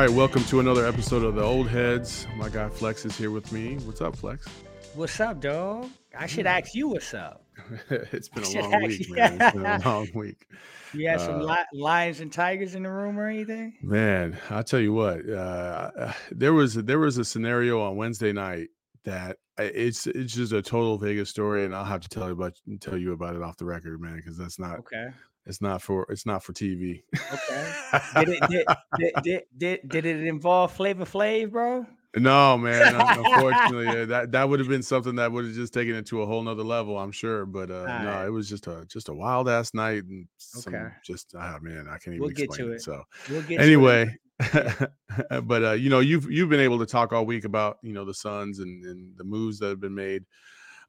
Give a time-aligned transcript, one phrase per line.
[0.00, 2.26] right, welcome to another episode of the Old Heads.
[2.36, 3.76] My guy Flex is here with me.
[3.84, 4.46] What's up, Flex?
[4.94, 5.90] What's up, dog?
[6.18, 7.44] I should ask you what's up.
[7.90, 9.40] it's been a long week, actually- man.
[9.40, 10.46] It's been a long week.
[10.94, 13.74] You had some Uh, li- lions and tigers in the room or anything?
[13.82, 15.28] Man, I'll tell you what.
[15.28, 18.68] Uh, there was there was a scenario on Wednesday night
[19.04, 22.54] that it's it's just a total Vegas story, and I'll have to tell you about
[22.80, 25.08] tell you about it off the record, man, because that's not Okay.
[25.50, 27.02] It's not for it's not for TV.
[27.32, 27.72] Okay.
[28.24, 31.84] Did it did, did, did, did, did it involve Flavor Flav, bro?
[32.16, 32.94] No, man.
[32.94, 36.22] un- Unfortunately, that that would have been something that would have just taken it to
[36.22, 37.44] a whole nother level, I'm sure.
[37.46, 40.88] But uh, no, it was just a just a wild ass night and some Okay.
[41.04, 42.76] just ah man, I can't even We'll get explain to it.
[42.76, 42.82] it.
[42.82, 43.66] So We'll get to it.
[43.66, 44.16] anyway,
[45.42, 48.04] but uh, you know, you've you've been able to talk all week about you know
[48.04, 50.24] the Suns and and the moves that have been made.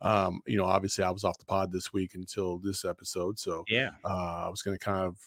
[0.01, 3.63] Um, you know, obviously, I was off the pod this week until this episode, so
[3.67, 3.91] Yeah.
[4.03, 5.17] uh, I was going to kind of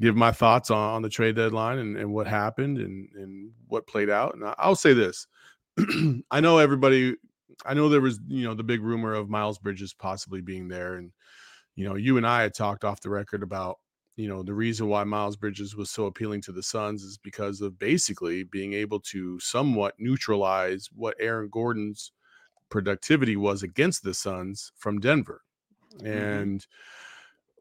[0.00, 3.86] give my thoughts on, on the trade deadline and, and what happened and, and what
[3.86, 4.34] played out.
[4.34, 5.26] And I'll say this
[6.30, 7.16] I know everybody,
[7.64, 10.96] I know there was, you know, the big rumor of Miles Bridges possibly being there.
[10.96, 11.12] And,
[11.76, 13.78] you know, you and I had talked off the record about,
[14.16, 17.60] you know, the reason why Miles Bridges was so appealing to the Suns is because
[17.60, 22.12] of basically being able to somewhat neutralize what Aaron Gordon's
[22.70, 25.42] productivity was against the Suns from Denver.
[25.98, 26.06] Mhm.
[26.06, 26.66] And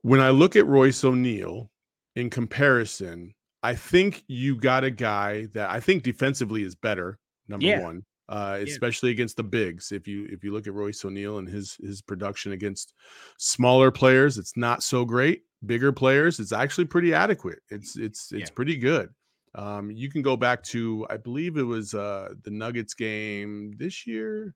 [0.02, 1.72] when I look at Royce O'Neal
[2.16, 7.20] in comparison, I think you got a guy that I think defensively is better.
[7.48, 7.82] Number Yeah.
[7.84, 8.72] one, uh, Yeah.
[8.72, 9.92] especially against the bigs.
[9.92, 12.94] If you if you look at Royce O'Neal and his his production against
[13.38, 15.44] smaller players, it's not so great.
[15.66, 17.60] Bigger players, it's actually pretty adequate.
[17.70, 18.56] It's it's it's Yeah.
[18.56, 19.10] pretty good.
[19.56, 24.06] Um, you can go back to I believe it was uh, the Nuggets game this
[24.06, 24.54] year,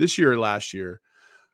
[0.00, 1.00] this year or last year.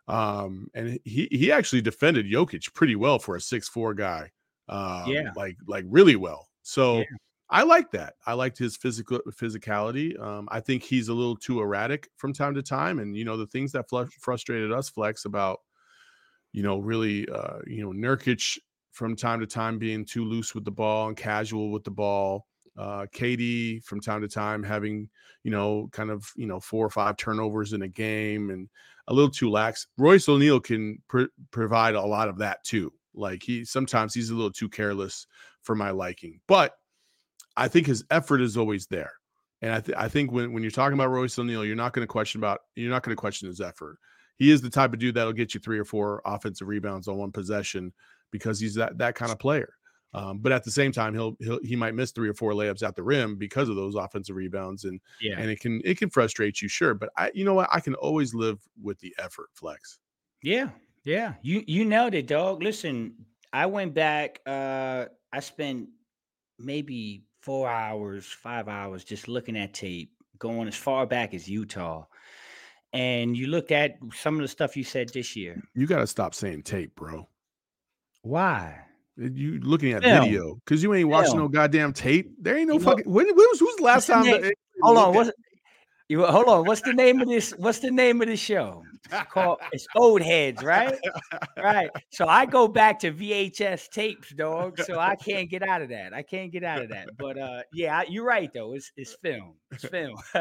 [0.08, 4.30] Um, and he he actually defended Jokic pretty well for a six four guy.
[4.68, 5.32] Um, Yeah.
[5.36, 6.48] like like really well.
[6.62, 7.04] So Yeah.
[7.48, 8.14] I like that.
[8.26, 10.18] I liked his physical physicality.
[10.20, 13.36] Um, I think he's a little too erratic from time to time, and you know
[13.36, 15.60] the things that fl- frustrated us, Flex, about
[16.52, 18.58] you know really uh, you know Nurkic
[18.92, 22.46] from time to time being too loose with the ball and casual with the ball.
[22.78, 25.08] Uh, KD from time to time having
[25.44, 28.68] you know kind of you know four or five turnovers in a game and
[29.08, 29.86] a little too lax.
[29.96, 32.92] Royce O'Neal can pr- provide a lot of that too.
[33.14, 35.26] Like he sometimes he's a little too careless
[35.62, 36.74] for my liking, but
[37.56, 39.12] I think his effort is always there.
[39.62, 42.02] And I, th- I think when, when you're talking about Royce O'Neal, you're not going
[42.02, 43.98] to question about you're not going to question his effort.
[44.36, 47.16] He is the type of dude that'll get you three or four offensive rebounds on
[47.16, 47.92] one possession
[48.30, 49.72] because he's that that kind of player.
[50.14, 52.82] Um, but at the same time, he'll, he'll he might miss three or four layups
[52.86, 55.38] at the rim because of those offensive rebounds, and Yeah.
[55.38, 56.94] and it can it can frustrate you, sure.
[56.94, 59.98] But I, you know what, I can always live with the effort, flex.
[60.42, 60.70] Yeah,
[61.04, 61.34] yeah.
[61.42, 62.62] You you nailed it, dog.
[62.62, 64.40] Listen, I went back.
[64.46, 65.88] Uh, I spent
[66.58, 72.06] maybe four hours, five hours just looking at tape, going as far back as Utah.
[72.92, 75.62] And you looked at some of the stuff you said this year.
[75.74, 77.28] You got to stop saying tape, bro.
[78.22, 78.85] Why?
[79.18, 80.24] You looking at Film.
[80.24, 81.42] video because you ain't watching Film.
[81.44, 82.32] no goddamn tape.
[82.40, 83.10] There ain't no fucking.
[83.10, 84.26] When, when was who's the last the time?
[84.26, 85.30] name- that Hold on, what's
[86.08, 86.66] you hold on?
[86.66, 87.50] What's the name of this?
[87.56, 88.82] What's the name of the show?
[89.10, 90.96] at- Called it's Old Heads, right?
[91.56, 91.88] Right.
[92.10, 94.78] So I go back to VHS tapes, dog.
[94.82, 96.12] So I can't get out of that.
[96.12, 97.08] I can't get out of that.
[97.18, 98.74] But uh, yeah, you're right though.
[98.74, 99.54] It's it's film.
[99.72, 100.14] It's film.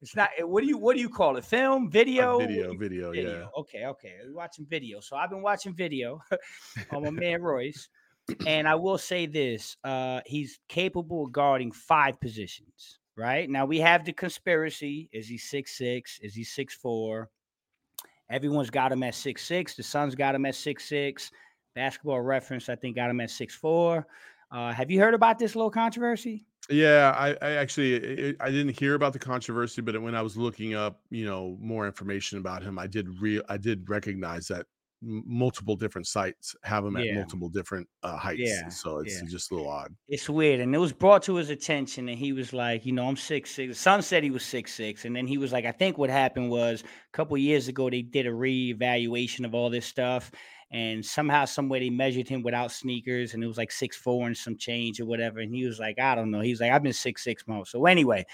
[0.00, 0.30] it's not.
[0.38, 1.44] eh, What do you what do you call it?
[1.44, 3.46] Film, Uh, video, do video, you- video, yeah.
[3.58, 4.12] Okay, okay.
[4.24, 5.00] We're watching video.
[5.00, 6.20] So I've been watching video
[6.92, 7.88] on my man Royce.
[8.46, 12.98] And I will say this: uh, he's capable of guarding five positions.
[13.16, 16.18] Right now, we have the conspiracy: is he six six?
[16.22, 17.28] Is he six four?
[18.30, 19.74] Everyone's got him at six six.
[19.74, 21.30] The Suns got him at six six.
[21.74, 24.06] Basketball Reference, I think, got him at six four.
[24.50, 26.44] Uh, have you heard about this little controversy?
[26.68, 30.36] Yeah, I, I actually I I didn't hear about the controversy, but when I was
[30.36, 34.66] looking up, you know, more information about him, I did real I did recognize that
[35.02, 38.40] multiple different sites have him at multiple different uh, heights.
[38.44, 39.28] Yeah, So it's yeah.
[39.28, 39.94] just a little odd.
[40.08, 43.08] It's weird, and it was brought to his attention, and he was like, "You know,
[43.08, 43.78] I'm six six.
[43.78, 46.50] Son said he was six six, and then he was like, "I think what happened
[46.50, 50.30] was a couple years ago they did a reevaluation of all this stuff,
[50.70, 54.36] and somehow, somewhere they measured him without sneakers, and it was like six four and
[54.36, 56.82] some change or whatever." And he was like, "I don't know." He was like, "I've
[56.82, 58.26] been six six most." So anyway,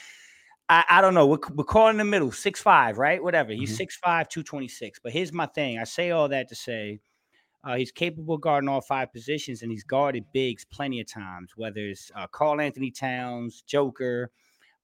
[0.68, 1.26] I, I don't know.
[1.26, 3.22] We're, we're calling in the middle, six five, right?
[3.22, 3.52] Whatever.
[3.52, 3.76] He's Mhm.
[3.76, 4.98] six five, two twenty six.
[5.02, 5.78] But here's my thing.
[5.78, 7.00] I say all that to say.
[7.64, 11.52] Uh, he's capable of guarding all five positions, and he's guarded bigs plenty of times.
[11.56, 14.30] Whether it's uh, Karl-Anthony Towns, Joker,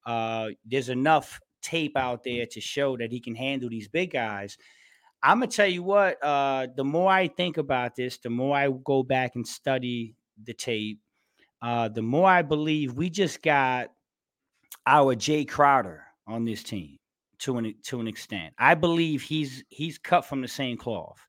[0.05, 4.59] uh, there's enough tape out there to show that he can handle these big guys.
[5.23, 6.23] I'm gonna tell you what.
[6.23, 10.53] Uh, the more I think about this, the more I go back and study the
[10.55, 10.99] tape.
[11.61, 13.91] Uh, the more I believe we just got
[14.87, 16.99] our Jae Crowder on this team
[17.41, 18.55] to an to an extent.
[18.59, 21.25] I believe he's he's cut from the same cloth.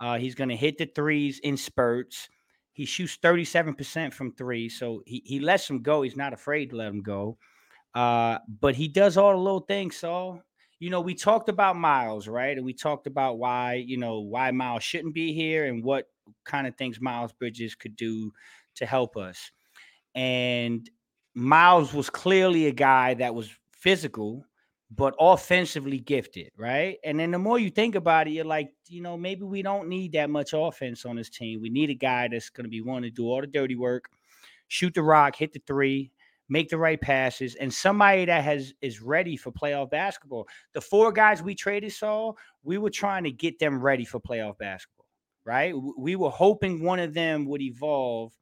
[0.00, 2.28] Uh, he's going to hit the threes in spurts.
[2.72, 6.00] He shoots 37% from three, so he, he lets them go.
[6.00, 7.36] He's not afraid to let them go.
[7.94, 10.40] Uh, but he does all the little things, so
[10.80, 12.56] you know, we talked about Miles, right?
[12.56, 16.06] And we talked about why, you know, why Miles shouldn't be here and what
[16.44, 18.32] kind of things Miles Bridges could do
[18.76, 19.52] to help us.
[20.14, 20.88] And
[21.34, 24.44] Miles was clearly a guy that was physical,
[24.90, 26.98] but offensively gifted, right?
[27.04, 29.88] And then the more you think about it, you're like, you know, maybe we don't
[29.88, 31.60] need that much offense on this team.
[31.60, 34.10] We need a guy that's going to be willing to do all the dirty work,
[34.68, 36.10] shoot the rock, hit the three,
[36.48, 40.48] make the right passes, and somebody that has is ready for playoff basketball.
[40.74, 42.32] The four guys we traded saw,
[42.64, 45.06] we were trying to get them ready for playoff basketball,
[45.44, 45.72] right?
[45.96, 48.32] We were hoping one of them would evolve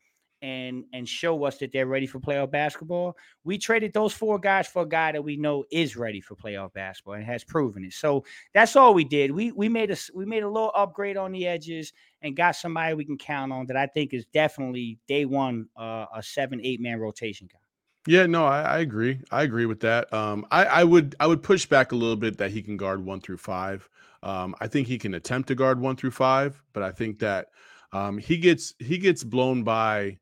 [0.42, 3.16] and and show us that they're ready for playoff basketball.
[3.44, 6.72] We traded those four guys for a guy that we know is ready for playoff
[6.72, 7.92] basketball and has proven it.
[7.92, 8.24] So
[8.54, 9.30] that's all we did.
[9.30, 11.92] We we made a we made a little upgrade on the edges
[12.22, 16.06] and got somebody we can count on that I think is definitely day one uh,
[16.14, 17.58] a seven eight man rotation guy.
[18.06, 19.20] Yeah, no, I, I, agree.
[19.30, 20.10] I agree with that.
[20.14, 23.04] Um, I, I, would I would push back a little bit that he can guard
[23.04, 23.86] one through five.
[24.22, 27.48] Um, I think he can attempt to guard one through five, but I think that
[27.92, 30.18] um, he gets he gets blown by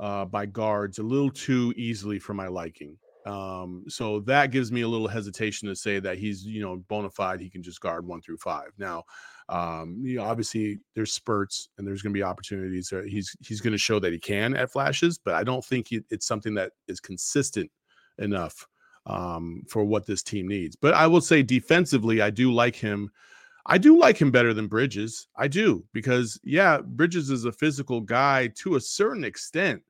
[0.00, 2.96] uh, by guards a little too easily for my liking.
[3.26, 7.10] Um, so that gives me a little hesitation to say that he's you know bona
[7.10, 7.40] fide.
[7.40, 8.70] He can just guard one through five.
[8.78, 9.04] Now,
[9.48, 12.92] um, you know, obviously there's spurts and there's going to be opportunities.
[13.06, 16.26] He's he's going to show that he can at flashes, but I don't think it's
[16.26, 17.70] something that is consistent
[18.18, 18.66] enough
[19.06, 20.76] um, for what this team needs.
[20.76, 23.10] But I will say defensively, I do like him.
[23.66, 25.28] I do like him better than Bridges.
[25.36, 29.82] I do because yeah, Bridges is a physical guy to a certain extent,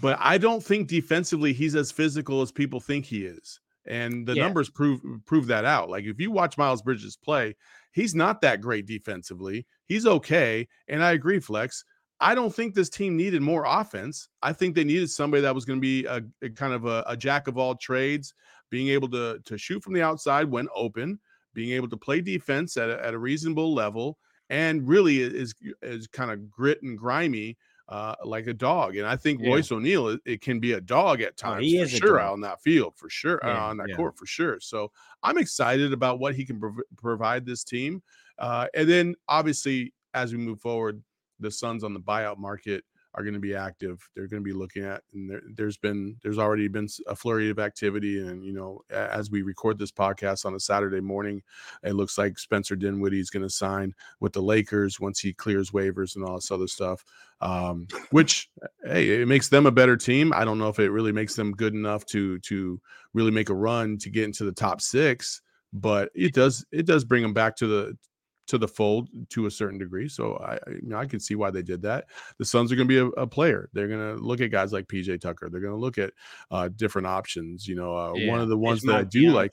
[0.00, 3.60] but I don't think defensively he's as physical as people think he is.
[3.86, 4.42] And the yeah.
[4.42, 5.90] numbers prove prove that out.
[5.90, 7.54] Like if you watch Miles Bridges play,
[7.94, 9.66] He's not that great defensively.
[9.86, 10.66] He's okay.
[10.88, 11.84] And I agree, Flex.
[12.20, 14.28] I don't think this team needed more offense.
[14.42, 17.04] I think they needed somebody that was going to be a, a kind of a,
[17.06, 18.34] a, jack of all trades,
[18.68, 21.20] being able to to shoot from the outside when open,
[21.54, 24.18] being able to play defense at a, at a reasonable level,
[24.50, 27.56] and really is is kind of grit and grimy
[27.88, 28.96] uh, like a dog.
[28.96, 29.50] And I think yeah.
[29.50, 31.58] Royce O'Neale it, it, can be a dog at oh, times.
[31.58, 33.96] Oh, he is sure on that field for sure uh, yeah, uh, on that yeah.
[33.96, 34.58] court for sure.
[34.60, 34.90] So
[35.22, 38.02] I'm excited about what he can prov- provide this team.
[38.38, 41.02] Uh, and then obviously as we move forward,
[41.40, 42.84] the Suns on the buyout market
[43.14, 44.06] are going to be active.
[44.14, 47.50] They're going to be looking at, and there, has been, there's already been a flurry
[47.50, 48.26] of activity.
[48.26, 51.42] And, you know, as we record this podcast on a Saturday morning,
[51.82, 55.70] it looks like Spencer Dinwiddie is going to sign with the Lakers once he clears
[55.70, 57.04] waivers and all this other stuff,
[57.40, 58.50] um, which,
[58.84, 60.32] hey, it makes them a better team.
[60.34, 62.80] I don't know if it really makes them good enough to, to
[63.12, 65.40] really make a run to get into the top six
[65.76, 67.98] but it does it does bring them back to the
[68.46, 70.08] to the fold to a certain degree.
[70.08, 72.06] So I, know, I can see why they did that.
[72.38, 73.70] The Suns are going to be a, a, player.
[73.72, 75.48] They're going to look at guys like PJ Tucker.
[75.48, 76.12] They're going to look at
[76.50, 77.66] uh, different options.
[77.66, 78.30] You know, uh, yeah.
[78.30, 79.52] one of the ones that I do like,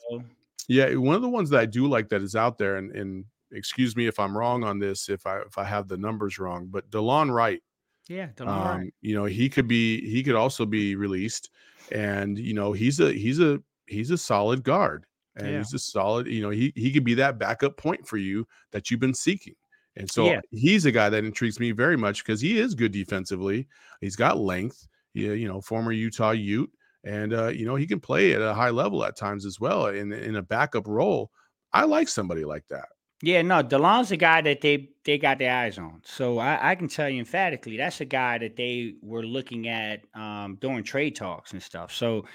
[0.67, 3.25] yeah, one of the ones that I do like that is out there, and, and
[3.51, 6.67] excuse me if I'm wrong on this, if I if I have the numbers wrong,
[6.69, 7.61] but Delon Wright.
[8.09, 8.93] Yeah, Delon um, Wright.
[9.01, 11.49] You know, he could be he could also be released,
[11.91, 15.57] and you know he's a he's a he's a solid guard and yeah.
[15.57, 16.27] he's a solid.
[16.27, 19.55] You know, he he could be that backup point for you that you've been seeking.
[19.97, 20.41] And so yeah.
[20.51, 23.67] he's a guy that intrigues me very much because he is good defensively.
[23.99, 24.87] He's got length.
[25.13, 26.71] He, you know, former Utah Ute,
[27.03, 29.87] and uh, you know he can play at a high level at times as well
[29.87, 31.31] in in a backup role.
[31.73, 32.87] I like somebody like that.
[33.23, 36.01] Yeah, no, Delon's a guy that they they got their eyes on.
[36.03, 40.01] So I, I, can tell you emphatically that's a guy that they were looking at
[40.15, 41.93] um, during trade talks and stuff.
[41.93, 42.25] So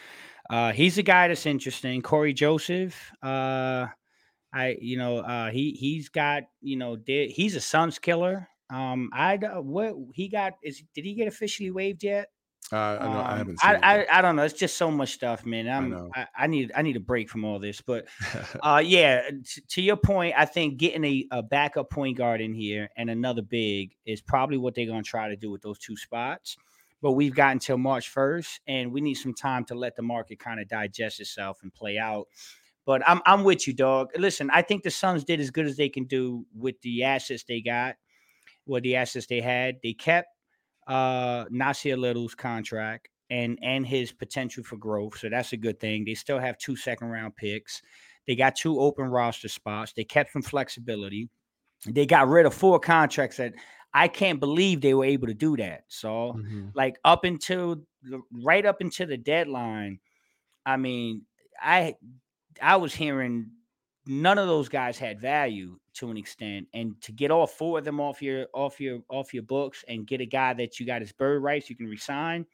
[0.51, 2.03] uh, he's a guy that's interesting.
[2.03, 3.13] Cory Joseph.
[3.23, 3.87] Uh,
[4.53, 8.49] I, you know, uh, he he's got, you know, did, he's a Suns killer.
[8.71, 12.29] Um, I what he got is did he get officially waived yet?
[12.73, 13.59] Uh, I, know, I um, haven't.
[13.63, 14.43] I, I, I don't know.
[14.43, 15.69] It's just so much stuff, man.
[15.69, 17.81] I'm I, I, need I need a break from all this.
[17.81, 18.07] But
[18.63, 22.55] uh, yeah, t- to your point, I think getting a, a backup point guard in
[22.55, 25.97] here and another big is probably what they're gonna try to do with those two
[25.97, 26.57] spots
[27.03, 30.39] but we've got until March 1st, and we need some time to let the market
[30.39, 32.27] kind of digest itself and play out.
[32.85, 34.11] But I'm I'm with you, dog.
[34.17, 37.45] Listen, I think the Suns did as good as they can do with the assets
[37.45, 37.97] they got,
[38.65, 39.77] with the assets they had.
[39.83, 40.29] They kept
[40.87, 45.19] uh Nassir Little's contract and and his potential for growth.
[45.19, 46.05] So that's a good thing.
[46.05, 47.83] They still have two second round picks.
[48.27, 49.93] They got two open roster spots.
[49.93, 51.29] They kept some flexibility.
[51.87, 53.55] They got rid of four contracts that
[53.97, 55.85] I can't believe they were able to do that.
[55.89, 56.69] So, mm-hmm.
[56.75, 57.81] like up until
[58.31, 60.01] right up until the deadline,
[60.67, 61.23] I mean,
[61.59, 61.95] I
[62.61, 63.53] I was hearing
[64.05, 67.87] none of those guys had value to an extent, and to get all four of
[67.87, 71.01] them off your off your off your books and get a guy that you got
[71.01, 72.45] his bird rights you can resign.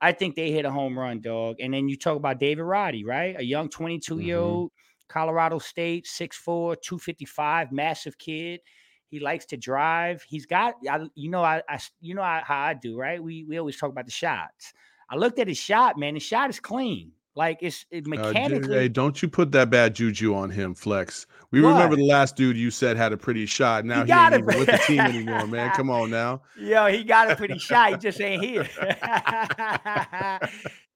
[0.00, 1.56] I think they hit a home run, dog.
[1.58, 3.34] And then you talk about David Roddy, right?
[3.36, 5.08] A young 22 year old, mm-hmm.
[5.08, 8.60] Colorado State, 6'4, 255, massive kid.
[9.08, 10.24] He likes to drive.
[10.28, 13.22] He's got, I, you know, I, I you know how I do, right?
[13.22, 14.72] We we always talk about the shots.
[15.08, 16.14] I looked at his shot, man.
[16.14, 17.12] His shot is clean.
[17.36, 18.74] Like it's it mechanically.
[18.74, 21.26] Uh, hey, don't you put that bad juju on him, Flex.
[21.50, 21.74] We what?
[21.74, 23.84] remember the last dude you said had a pretty shot.
[23.84, 25.70] Now he, he ain't even with the team anymore, man.
[25.72, 26.40] Come on now.
[26.58, 27.90] Yo, he got a pretty shot.
[27.90, 28.66] He just ain't here.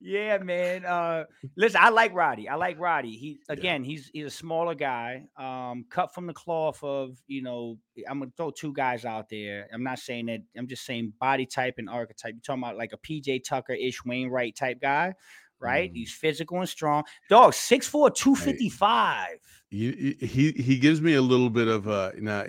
[0.00, 0.86] yeah, man.
[0.86, 1.24] Uh,
[1.58, 2.48] listen, I like Roddy.
[2.48, 3.12] I like Roddy.
[3.12, 3.90] He again, yeah.
[3.90, 7.76] he's he's a smaller guy, um, cut from the cloth of you know.
[8.08, 9.68] I'm gonna throw two guys out there.
[9.74, 10.40] I'm not saying that.
[10.56, 12.32] I'm just saying body type and archetype.
[12.32, 15.12] You're talking about like a PJ Tucker Ish Wainright type guy
[15.60, 15.90] right?
[15.90, 15.96] Mm.
[15.96, 17.04] He's physical and strong.
[17.28, 19.28] Dog, 6'4, 255.
[19.70, 22.44] He, he he gives me a little bit of uh now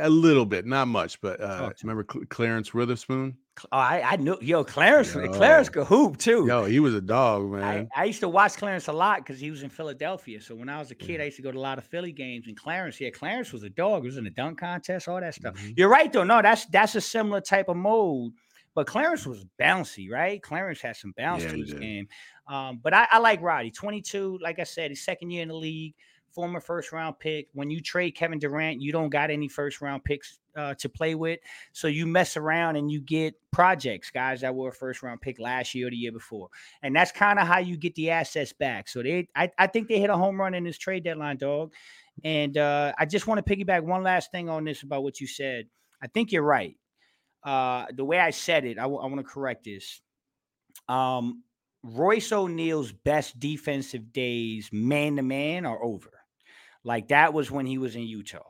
[0.00, 3.34] a little bit, not much, but uh remember Cl- Clarence Weatherspoon?
[3.72, 5.28] Oh, I, I knew yo Clarence yo.
[5.28, 6.46] Clarence could hoop too.
[6.46, 7.88] Yo, he was a dog, man.
[7.94, 10.40] I, I used to watch Clarence a lot because he was in Philadelphia.
[10.40, 12.12] So when I was a kid, I used to go to a lot of Philly
[12.12, 12.46] games.
[12.46, 14.02] And Clarence, yeah, Clarence was a dog.
[14.02, 15.56] He was in a dunk contest, all that stuff.
[15.56, 15.72] Mm-hmm.
[15.76, 16.24] You're right though.
[16.24, 18.32] No, that's that's a similar type of mode
[18.74, 20.42] but Clarence was bouncy, right?
[20.42, 22.08] Clarence had some bounce yeah, to his game.
[22.48, 24.38] Um, but I, I, like Roddy, 22.
[24.40, 25.94] Like I said, his second year in the league,
[26.32, 27.48] former first round pick.
[27.52, 31.14] When you trade Kevin Durant, you don't got any first round picks uh, to play
[31.14, 31.40] with.
[31.72, 35.38] So you mess around and you get projects, guys that were a first round pick
[35.38, 36.48] last year or the year before.
[36.82, 38.88] And that's kind of how you get the assets back.
[38.88, 41.72] So they, I, I think they hit a home run in this trade deadline, dog.
[42.22, 45.26] And uh, I just want to piggyback one last thing on this about what you
[45.26, 45.66] said.
[46.02, 46.76] I think you're right
[47.44, 50.00] uh, the way I said it, I, w- I want to correct this.
[50.88, 51.44] Um,
[51.82, 56.10] Royce O'Neale's best defensive days, man to man, are over.
[56.84, 58.46] Like that was when he was in Utah.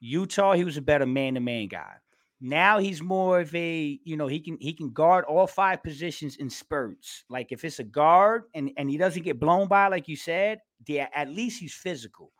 [0.00, 1.94] Utah, he was a better man to man guy.
[2.40, 6.36] Now he's more of a, you know, he can he can guard all five positions
[6.36, 7.24] in spurts.
[7.30, 10.60] Like if it's a guard and and he doesn't get blown by, like you said,
[10.84, 12.32] the, at least he's physical.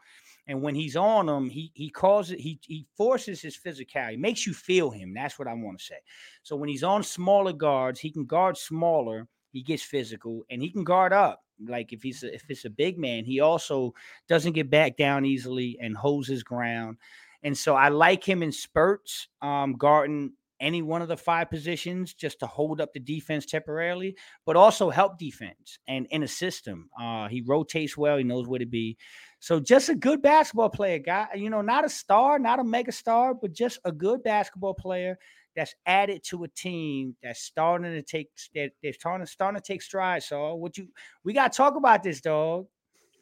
[0.46, 4.52] And when he's on them, he he causes he he forces his physicality, makes you
[4.52, 5.14] feel him.
[5.14, 5.98] That's what I want to say.
[6.42, 9.26] So when he's on smaller guards, he can guard smaller.
[9.52, 11.44] He gets physical and he can guard up.
[11.64, 13.94] Like if he's a, if it's a big man, he also
[14.28, 16.98] doesn't get back down easily and holds his ground.
[17.42, 22.14] And so I like him in spurts, um, guarding any one of the five positions
[22.14, 26.88] just to hold up the defense temporarily, but also help defense and in a system.
[26.98, 28.16] Uh, he rotates well.
[28.16, 28.96] He knows where to be.
[29.44, 31.26] So just a good basketball player, guy.
[31.34, 35.18] You know, not a star, not a mega star, but just a good basketball player
[35.54, 39.62] that's added to a team that's starting to take that they're starting to starting to
[39.62, 40.24] take strides.
[40.24, 40.88] So what you
[41.24, 42.68] we gotta talk about this, dog.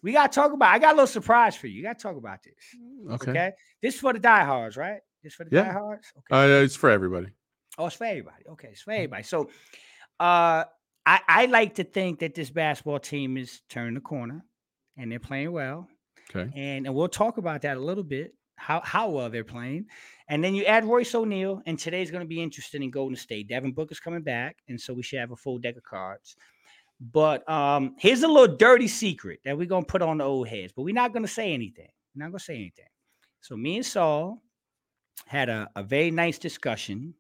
[0.01, 0.73] We gotta talk about.
[0.73, 1.79] I got a little surprise for you.
[1.79, 2.55] You gotta talk about this.
[2.81, 3.31] Mm, okay.
[3.33, 3.53] Okay.
[3.83, 5.01] This is for the diehards, right?
[5.25, 5.73] This for the yeah.
[5.73, 6.07] diehards.
[6.19, 6.61] Okay.
[6.61, 7.31] Uh, it's for everybody.
[7.79, 8.45] Oh, it's for everybody.
[8.49, 9.25] Okay, it's for everybody.
[9.25, 9.51] So,
[10.21, 10.67] uh,
[11.05, 14.45] I I like to think that this basketball team is turning the corner,
[14.97, 15.89] and they're playing well.
[16.35, 16.51] Okay.
[16.55, 19.87] And, and we'll talk about that a little bit, how, how well they're playing.
[20.29, 23.49] And then you add Royce O'Neale, and today's going to be interesting in Golden State.
[23.49, 26.37] Devin Booker's coming back, and so we should have a full deck of cards.
[27.01, 30.49] But um, here's a little dirty secret that we're going to put on the old
[30.49, 31.89] heads, but we're not going to say anything.
[32.15, 32.87] We're not going to say anything.
[33.41, 34.41] So me and Saul
[35.27, 37.15] had a, a very nice discussion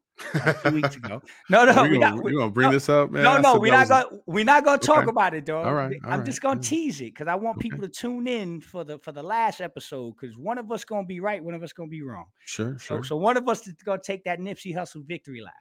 [0.63, 1.23] two weeks ago.
[1.51, 3.23] No, no, we gonna, not, gonna bring no, this up, man.
[3.23, 5.11] No, no, we're not gonna we're not gonna talk okay.
[5.11, 5.67] about it, dog.
[5.67, 6.27] All right, all I'm right.
[6.27, 7.69] just gonna tease it because I want okay.
[7.69, 11.07] people to tune in for the for the last episode because one of us gonna
[11.07, 12.27] be right, one of us gonna be wrong.
[12.45, 13.03] Sure, sure.
[13.03, 15.55] So, so one of us is gonna take that Nipsey Hussle victory lap.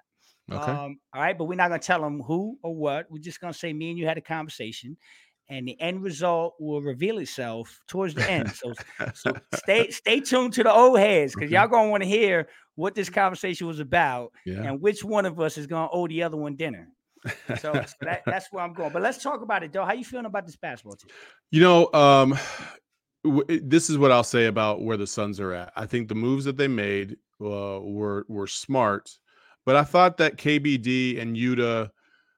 [0.51, 0.71] Okay.
[0.71, 3.09] Um, all right, but we're not gonna tell them who or what.
[3.09, 4.97] We're just gonna say me and you had a conversation,
[5.51, 8.49] and the end result will reveal itself towards the end.
[8.51, 8.73] So,
[9.13, 12.95] so stay stay tuned to the old heads because y'all gonna want to hear what
[12.95, 14.63] this conversation was about yeah.
[14.63, 16.87] and which one of us is gonna owe the other one dinner.
[17.59, 18.93] So, so that, that's where I'm going.
[18.93, 19.85] But let's talk about it, though.
[19.85, 21.11] How you feeling about this basketball team?
[21.51, 22.37] You know, um,
[23.25, 25.73] w- this is what I'll say about where the Suns are at.
[25.75, 29.09] I think the moves that they made uh, were were smart,
[29.65, 31.89] but I thought that KBD and Yuta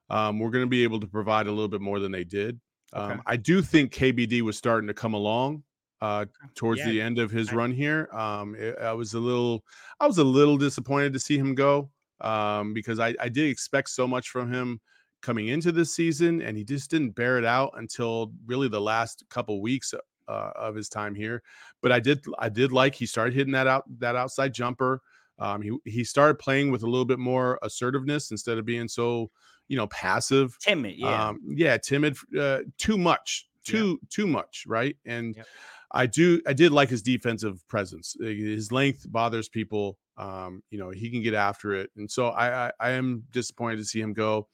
[0.09, 2.59] um, were going to be able to provide a little bit more than they did.
[2.95, 3.13] Okay.
[3.13, 5.63] Um, I do think KBD was starting to come along
[6.01, 6.87] uh, towards yeah.
[6.87, 8.09] the end of his run here.
[8.11, 9.63] Um, it, I was a little,
[9.99, 11.89] I was a little disappointed to see him go
[12.21, 14.79] um, because I, I did expect so much from him
[15.21, 19.23] coming into this season, and he just didn't bear it out until really the last
[19.29, 19.93] couple weeks
[20.27, 21.41] uh, of his time here.
[21.81, 25.01] But I did, I did like he started hitting that out that outside jumper.
[25.39, 29.31] Um, he he started playing with a little bit more assertiveness instead of being so
[29.67, 34.95] you know passive timid yeah um, yeah timid uh, too much too too much, right?
[35.05, 35.47] And Yep.
[35.91, 38.15] I do I did like his defensive presence.
[38.19, 39.97] His length bothers people.
[40.17, 43.77] Um, you know, he can get after it, and so I I, I am disappointed
[43.77, 44.47] to see him go.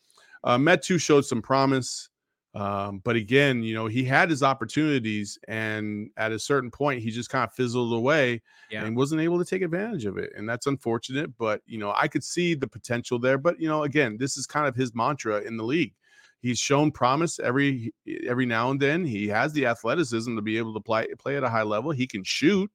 [0.44, 2.10] Uh, Metu showed some promise,
[2.56, 7.12] um, but again, you know, he had his opportunities, and at a certain point, he
[7.12, 8.42] just kind of fizzled away
[8.72, 8.86] Yeah.
[8.86, 11.38] and wasn't able to take advantage of it, and that's unfortunate.
[11.38, 13.38] But you know, I could see the potential there.
[13.38, 15.94] But you know, again, this is kind of his mantra in the league.
[16.42, 17.94] He's shown promise every
[18.26, 19.06] every now and then.
[19.06, 21.92] He has the athleticism to be able to play play at a high level.
[21.92, 22.72] He can shoot,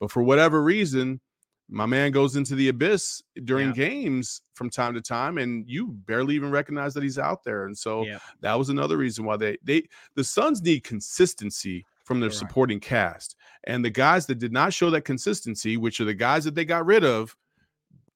[0.00, 1.20] but for whatever reason,
[1.68, 3.74] my man goes into the abyss during Yeah.
[3.74, 7.66] games from time to time, and you barely even recognize that he's out there.
[7.66, 8.18] And so Yeah.
[8.40, 12.38] that was another reason why they they the Suns need consistency from their Correct.
[12.38, 13.34] supporting cast.
[13.64, 16.66] And the guys that did not show that consistency, which are the guys that they
[16.66, 17.34] got rid of,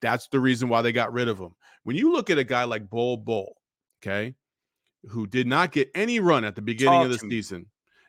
[0.00, 1.57] that's the reason why they got rid of them.
[1.85, 3.57] When you look at a guy like Bol Bol,
[4.02, 4.35] okay,
[5.09, 7.67] who did not get any run at the beginning Talk of the season,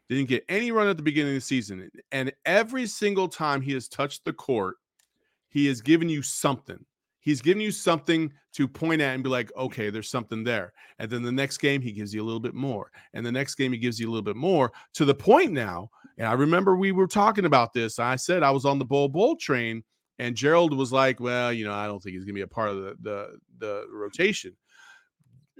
[0.09, 3.71] didn't get any run at the beginning of the season, and every single time he
[3.73, 4.75] has touched the court,
[5.49, 6.83] he has given you something.
[7.21, 10.73] He's giving you something to point at and be like, okay, there's something there.
[10.99, 12.91] And then the next game, he gives you a little bit more.
[13.13, 15.89] And the next game, he gives you a little bit more to the point now.
[16.17, 17.99] And I remember we were talking about this.
[17.99, 19.83] I said I was on the Bol Bol train,
[20.17, 22.47] and Gerald was like, well, you know, I don't think he's going to be a
[22.47, 24.55] part of the, the, the rotation.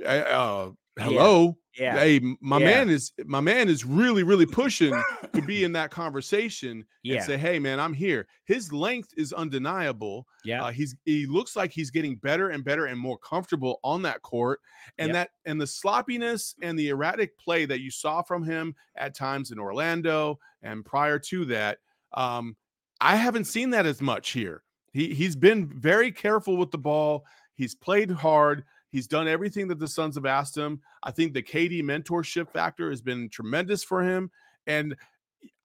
[0.05, 0.69] Uh,
[0.99, 1.57] hello.
[1.77, 1.97] Yeah.
[1.97, 2.65] Hey, my Yeah.
[2.65, 4.91] man is my man is really, really pushing
[5.33, 7.17] to be in that conversation Yeah.
[7.17, 10.27] and say, "Hey, man, I'm here." His length is undeniable.
[10.43, 10.65] Yeah.
[10.65, 14.21] Uh, he's he looks like he's getting better and better and more comfortable on that
[14.23, 14.59] court,
[14.97, 15.13] and Yep.
[15.13, 19.51] that and the sloppiness and the erratic play that you saw from him at times
[19.51, 21.77] in Orlando and prior to that,
[22.13, 22.57] um,
[22.99, 24.63] I haven't seen that as much here.
[24.91, 27.25] He he's been very careful with the ball.
[27.55, 28.65] He's played hard.
[28.91, 30.81] He's done everything that the Suns have asked him.
[31.03, 34.31] I think the KD mentorship factor has been tremendous for him.
[34.67, 34.95] And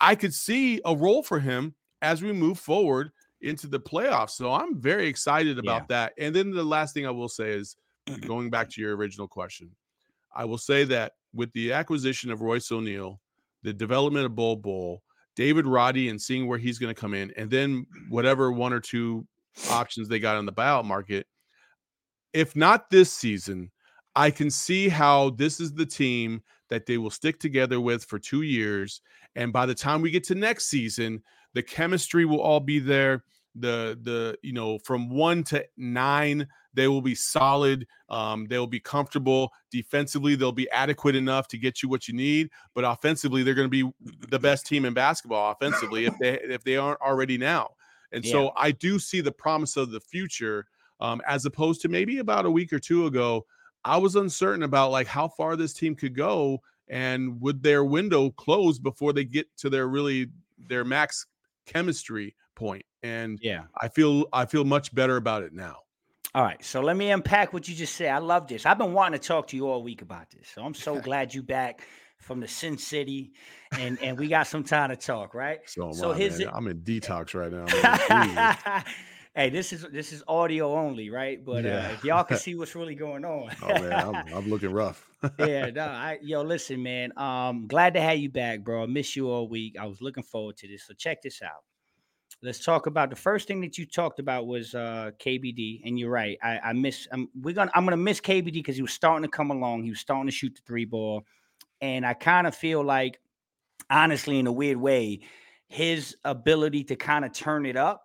[0.00, 4.30] I could see a role for him as we move forward into the playoffs.
[4.30, 6.12] So I'm very excited about that.
[6.18, 7.76] And then the last thing I will say is
[8.26, 9.70] going back to your original question,
[10.34, 13.20] I will say that with the acquisition of Royce O'Neal,
[13.62, 15.02] the development of Bol Bol,
[15.36, 18.80] David Roddy, and seeing where he's going to come in, and then whatever one or
[18.80, 19.26] two
[19.70, 21.26] options they got on the buyout market,
[22.34, 23.70] if not this season,
[24.16, 28.18] I can see how this is the team that they will stick together with for
[28.18, 29.00] two years.
[29.36, 31.22] And by the time we get to next season,
[31.54, 33.24] the chemistry will all be there.
[33.56, 37.86] The the you know from one to nine, they will be solid.
[38.08, 40.34] Um, they will be comfortable defensively.
[40.34, 42.50] They'll be adequate enough to get you what you need.
[42.74, 43.88] But offensively, they're going to be
[44.28, 47.70] the best team in basketball offensively if they if they aren't already now.
[48.10, 50.66] And so I do see the promise of the future
[51.04, 53.44] um, as opposed to maybe about a week or two ago.
[53.84, 58.30] I was uncertain about like how far this team could go and would their window
[58.30, 60.28] close before they get to their really
[60.68, 61.26] their max
[61.66, 62.84] chemistry point.
[63.02, 63.64] And Yeah.
[63.78, 65.80] I feel I feel much better about it now.
[66.34, 66.64] All right.
[66.64, 68.10] So let me unpack what you just said.
[68.10, 68.64] I love this.
[68.64, 70.48] I've been wanting to talk to you all week about this.
[70.54, 71.86] So I'm so glad you back
[72.18, 73.32] from the Sin City
[73.78, 75.60] and and we got some time to talk, right?
[75.66, 78.84] So, So I, his, I'm in detox right now.
[79.34, 81.44] hey, this is this is audio only, right?
[81.44, 83.50] But uh, if y'all can see what's really going on.
[83.62, 85.06] oh man, I'm, I'm looking rough.
[85.38, 87.16] yeah, no, I yo, listen, man.
[87.16, 88.82] Um, glad to have you back, bro.
[88.82, 89.76] I miss you all week.
[89.78, 90.86] I was looking forward to this.
[90.86, 91.64] So check this out.
[92.42, 96.10] Let's talk about the first thing that you talked about was uh KBD, and you're
[96.10, 96.38] right.
[96.42, 97.08] I, I miss.
[97.12, 99.84] I'm we're gonna I'm gonna miss KBD because he was starting to come along.
[99.84, 101.24] He was starting to shoot the three ball,
[101.80, 103.20] and I kind of feel like,
[103.90, 105.20] honestly, in a weird way,
[105.68, 108.03] his ability to kind of turn it up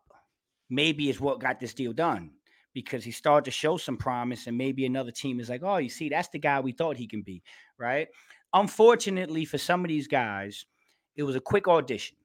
[0.70, 2.32] maybe is what got this deal done
[2.74, 5.90] because he started to show some promise and maybe another team is like oh you
[5.90, 7.42] see that's the guy we thought he can be
[7.78, 8.08] right
[8.54, 10.66] unfortunately for some of these guys
[11.16, 12.18] it was a quick audition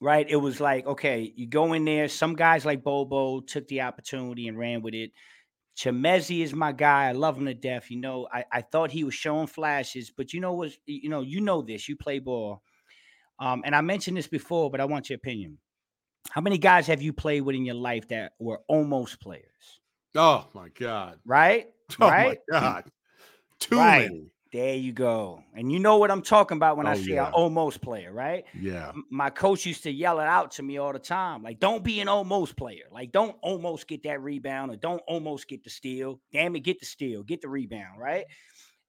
[0.00, 3.80] right it was like okay you go in there some guys like bobo took the
[3.80, 5.12] opportunity and ran with it
[5.76, 7.08] Chimezie is my guy.
[7.08, 7.90] I love him to death.
[7.90, 10.72] You know, I, I thought he was showing flashes, but you know what?
[10.84, 11.88] You know, you know this.
[11.88, 12.62] You play ball,
[13.38, 15.56] um, and I mentioned this before, but I want your opinion.
[16.28, 19.80] How many guys have you played with in your life that were almost players?
[20.14, 21.20] oh my god.
[21.24, 21.68] Right?
[22.00, 22.16] Oh Right?
[22.16, 22.90] my god.
[23.60, 23.92] Too Right.
[23.92, 24.32] many.
[24.52, 25.44] There you go.
[25.54, 27.26] And you know what I'm talking about when I Oh, say yeah.
[27.26, 28.44] an almost player, right?
[28.52, 28.92] Yeah.
[29.10, 31.42] My coach used to yell it out to me all the time.
[31.44, 32.86] Like, don't be an almost player.
[32.90, 36.20] Like, don't almost get that rebound or don't almost get the steal.
[36.32, 38.26] Damn it, get the steal, get the rebound, right?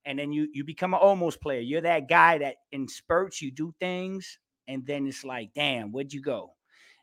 [0.05, 1.61] And then you you become an almost player.
[1.61, 6.13] You're that guy that in spurts you do things, and then it's like, damn, where'd
[6.13, 6.55] you go?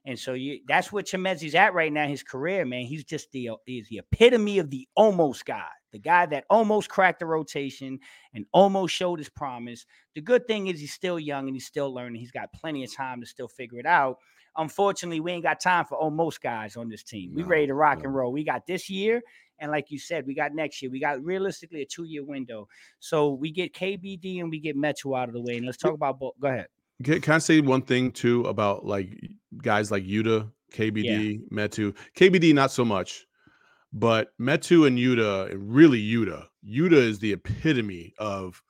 [0.08, 2.04] And so you that's where Chimezie's at right now.
[2.04, 2.86] in His career, man.
[2.86, 5.68] He's just the he's the epitome of the almost guy.
[5.92, 7.98] the guy that almost cracked the rotation
[8.32, 9.84] and almost showed his promise.
[10.14, 12.20] The good thing is he's still young and he's still learning.
[12.20, 14.16] He's got plenty of time to still figure it out.
[14.56, 17.34] Unfortunately, we ain't got time for almost guys on this team.
[17.34, 18.04] We No, ready to rock no.
[18.04, 18.32] and roll.
[18.32, 19.22] We got this year,
[19.58, 20.90] and like you said, we got next year.
[20.90, 22.66] We got realistically a two-year window.
[22.98, 25.58] So we get KBD and we get Metu out of the way.
[25.58, 26.18] And let's talk about.
[26.18, 26.68] Bo- Go ahead.
[27.04, 29.30] Can, can I say one thing too about like
[29.62, 31.94] guys like Yuta, KBD, Metu?
[32.16, 33.26] KBD not so much,
[33.92, 36.46] but Metu and Yuta, and really Yuta.
[36.66, 38.62] Yuta is the epitome of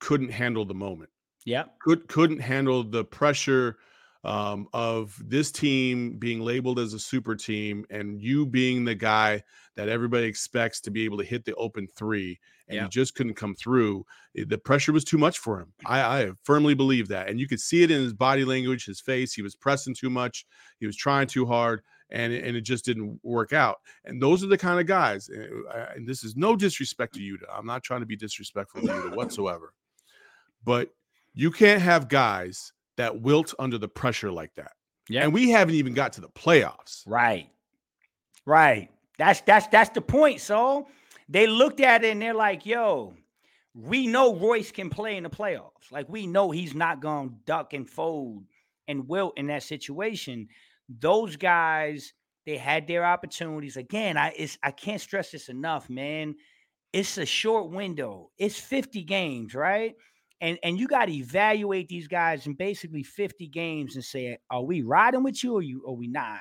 [0.00, 1.10] couldn't handle the moment.
[1.44, 1.64] Yeah.
[1.80, 3.76] Could couldn't handle the pressure
[4.24, 9.42] um, of this team being labeled as a super team and you being the guy
[9.76, 12.38] that everybody expects to be able to hit the open three
[12.72, 12.82] and Yeah.
[12.84, 14.04] he just couldn't come through.
[14.34, 15.72] The pressure was too much for him.
[15.86, 17.28] I, I firmly believe that.
[17.28, 19.32] And you could see it in his body language, his face.
[19.34, 20.46] He was pressing too much,
[20.80, 23.76] he was trying too hard, and, it- and it just didn't work out.
[24.04, 25.28] And those are the kind of guys.
[25.30, 27.44] uh, And this is no disrespect to Yuta.
[27.52, 29.72] I'm not trying to be disrespectful to Yuta whatsoever.
[30.64, 30.90] But
[31.34, 34.72] you can't have guys that wilt under the pressure like that.
[35.08, 35.24] Yeah.
[35.24, 37.02] And we haven't even got to the playoffs.
[37.06, 37.48] Right.
[38.46, 38.88] Right.
[39.18, 40.40] That's that's that's the point.
[40.40, 40.88] So
[41.32, 43.14] they looked at it and they're like, yo,
[43.74, 45.90] we know Royce can play in the playoffs.
[45.90, 48.44] Like we know he's not gonna duck and fold
[48.86, 50.48] and wilt in that situation.
[50.88, 52.12] Those guys,
[52.44, 53.78] they had their opportunities.
[53.78, 56.34] Again, I I can't stress this enough, man.
[56.92, 58.30] It's a short window.
[58.36, 59.94] It's 50 games, right?
[60.42, 64.62] And and you got to evaluate these guys in basically 50 games and say, are
[64.62, 66.40] we riding with you or you or we not?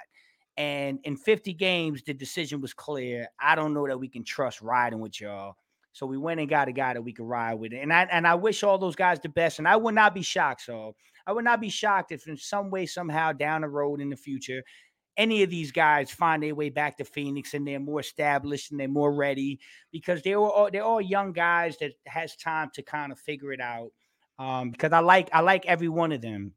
[0.62, 3.28] And in 50 games, the decision was clear.
[3.40, 5.56] I don't know that we can trust riding with y'all.
[5.92, 7.74] So we went and got a guy that we could ride with.
[7.74, 9.58] And I and I wish all those guys the best.
[9.58, 10.62] And I would not be shocked.
[10.62, 10.96] So
[11.26, 14.16] I would not be shocked if in some way, somehow down the road in the
[14.16, 14.62] future,
[15.18, 18.80] any of these guys find their way back to Phoenix and they're more established and
[18.80, 19.60] they're more ready
[19.92, 23.52] because they were all they're all young guys that has time to kind of figure
[23.52, 23.90] it out.
[24.38, 26.54] Um, because I like I like every one of them,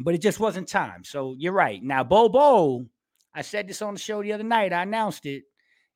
[0.00, 1.04] but it just wasn't time.
[1.04, 1.82] So you're right.
[1.82, 2.86] Now, Bobo,
[3.34, 4.72] I said this on the show the other night.
[4.72, 5.44] I announced it.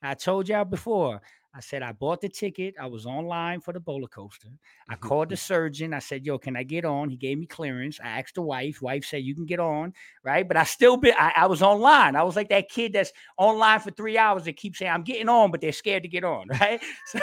[0.03, 1.20] I told y'all before.
[1.57, 2.75] I said I bought the ticket.
[2.79, 4.49] I was online for the roller coaster.
[4.90, 5.09] I mm-hmm.
[5.09, 5.94] called the surgeon.
[5.94, 7.99] I said, "Yo, can I get on?" He gave me clearance.
[7.99, 8.83] I asked the wife.
[8.83, 11.12] Wife said, "You can get on." Right, but I still be.
[11.12, 12.14] I, I was online.
[12.14, 15.31] I was like that kid that's online for three hours that keeps saying, "I'm getting
[15.31, 16.49] on," but they're scared to get on.
[16.61, 16.83] Right.
[17.07, 17.20] So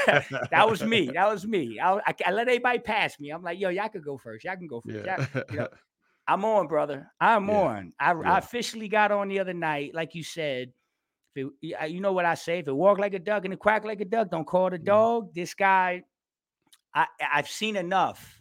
[0.52, 1.12] that was me.
[1.13, 1.80] That was me.
[1.80, 3.30] I, I, I let everybody pass me.
[3.30, 4.45] I'm like, "Yo, y'all could go first.
[4.45, 5.06] Y'all can go first.
[5.06, 5.43] Yeah.
[5.52, 5.67] You know,
[6.28, 7.12] I'm on, brother.
[7.20, 7.56] I'm Yeah.
[7.60, 7.94] on.
[8.00, 8.34] I, Yeah.
[8.34, 10.74] I officially got on the other night, like you said.
[11.36, 12.60] If it, you know what I say?
[12.60, 14.76] If it walk like a duck and it quack like a duck, don't call it
[14.76, 14.86] a Mhm.
[14.86, 15.34] dog.
[15.34, 16.04] This guy,
[16.94, 18.40] I I've seen enough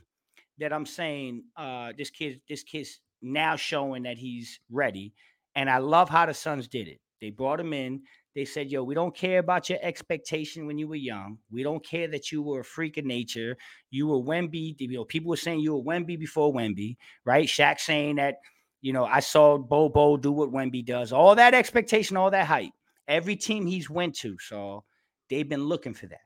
[0.58, 5.14] that I'm saying uh this kid, this kid's now showing that he's ready.
[5.54, 7.00] And I love how the Suns did it.
[7.20, 8.02] They brought him in.
[8.34, 11.38] They said, "Yo, we don't care about your expectation when you were young.
[11.50, 13.56] We don't care that you were a freak of nature.
[13.90, 14.76] You were Wemby.
[14.78, 17.46] You know, people were saying you were Wemby before Wemby, right?
[17.46, 18.36] Shaq saying that,
[18.80, 21.12] you know, I saw Bobo do what Wemby does.
[21.12, 22.72] All that expectation, all that hype.
[23.06, 24.84] Every team he's went to, so
[25.28, 26.20] they've been looking for that.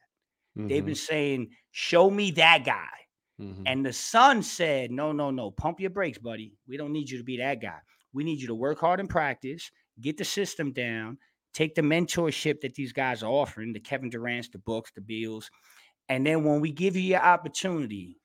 [0.69, 2.89] They've Mhm, been saying, "Show me that guy."
[3.39, 3.67] mhm.
[3.67, 6.59] And the son said, No, no, no, pump your brakes, buddy.
[6.67, 7.81] We don't need you to be that guy.
[8.13, 11.19] We need you to work hard in practice, get the system down,
[11.57, 15.51] take the mentorship that these guys are offering the Kevin Durant's, the Books, the Bills.
[16.11, 18.19] And then when we give you your opportunity,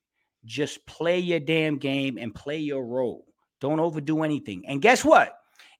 [0.44, 3.26] just play your damn game and play your role.
[3.62, 4.64] Don't overdo anything.
[4.68, 5.34] And guess what?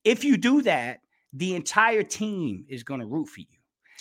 [0.06, 1.00] If you do that,
[1.34, 3.48] the entire team is going to root for you.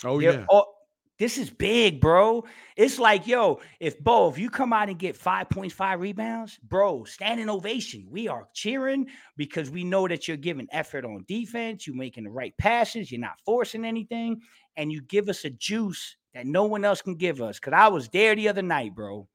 [0.05, 0.45] oh They're yeah.
[0.47, 0.73] all-
[1.21, 2.43] this is big, bro.
[2.75, 7.47] It's like, yo, if Bo, if you come out and get 5.5 rebounds, bro, standing
[7.47, 8.07] ovation.
[8.09, 9.05] We are cheering
[9.37, 13.21] because we know that you're giving effort on defense, you're making the right passes, you're
[13.21, 14.41] not forcing anything,
[14.77, 17.59] and you give us a juice that no one else can give us.
[17.59, 19.27] Cause I was there the other night, bro.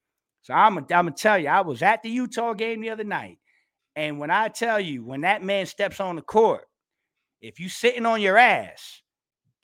[0.42, 3.38] So I'm gonna I'm tell you, I was at the Utah game the other night.
[3.94, 6.64] And when I tell you, when that man steps on the court,
[7.40, 9.02] if you sitting on your ass,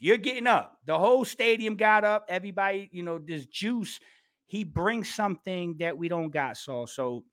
[0.02, 0.76] you're getting up.
[0.84, 2.26] The whole stadium got up.
[2.28, 4.00] Everybody, you know, this juice.
[4.46, 6.56] He brings something that we don't got.
[6.56, 7.24] So, so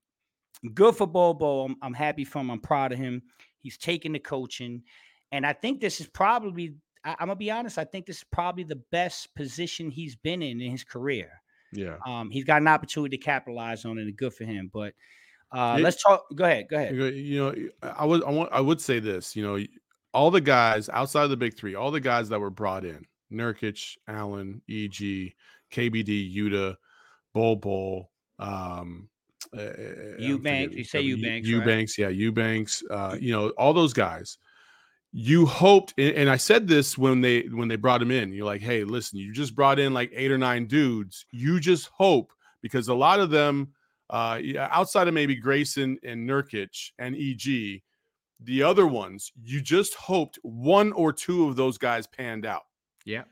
[0.76, 1.66] good for Bobo.
[1.66, 2.52] I'm, I'm happy for him.
[2.52, 3.24] I'm proud of him.
[3.58, 4.84] He's taking the coaching,
[5.32, 6.76] and I think this is probably.
[7.04, 7.78] I, I'm gonna be honest.
[7.80, 11.42] I think this is probably the best position he's been in in his career.
[11.74, 11.98] Yeah.
[12.06, 14.70] Um, he's got an opportunity to capitalize on it, and good for him.
[14.72, 14.94] But
[15.52, 15.84] uh, Yeah.
[15.84, 16.24] let's talk.
[16.36, 16.68] Go ahead.
[16.70, 16.94] Go ahead.
[16.96, 17.08] You know-
[17.52, 19.36] You know, I would I want I would say this.
[19.36, 19.58] You know,
[20.14, 23.06] all the guys outside of the big three, all the guys that were brought in,
[23.32, 25.34] Nurkic, Allen, EG,
[25.72, 26.76] KBD, Yuta,
[27.34, 29.08] Bol Bol, um,
[29.58, 29.62] uh,
[30.20, 31.54] Eubanks, you say some- Eu- Eubanks, right?
[31.54, 32.84] Eubanks, yeah, Eubanks.
[32.90, 34.38] Uh, you know, all those guys.
[35.12, 38.32] you hoped and I said this when they when they brought him in.
[38.32, 41.26] You're like, "Hey, listen, you just brought in like eight or nine dudes.
[41.32, 43.70] You just hope because a lot of them
[44.12, 47.82] uh outside of maybe Grayson and Nurkic and EG,
[48.42, 52.64] the other ones, you just hoped one or two of those guys panned out.
[53.06, 53.24] Yeah.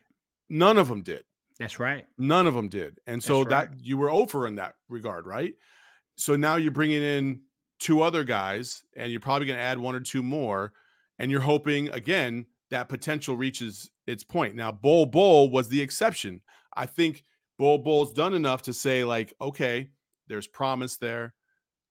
[0.50, 1.24] None of them did.
[1.60, 2.06] That's right.
[2.18, 3.00] None of them did.
[3.08, 5.54] And so That's that you were over in that regard, right?
[6.16, 7.42] So now you're bringing in
[7.80, 10.74] two other guys and you're probably going to add one or two more
[11.20, 14.56] and you're hoping again that potential reaches its point.
[14.56, 16.42] Now Bol Bol was the exception.
[16.76, 17.24] I think
[17.58, 19.90] Bol Bol's done enough to say like, okay,
[20.28, 21.34] there's promise there.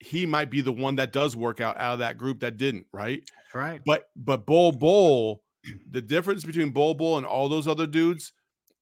[0.00, 2.86] He might be the one that does work out out of that group that didn't,
[2.92, 3.22] right?
[3.24, 3.80] That's right.
[3.84, 5.42] But but Bol Bol,
[5.90, 8.32] the difference between Bol Bol and all those other dudes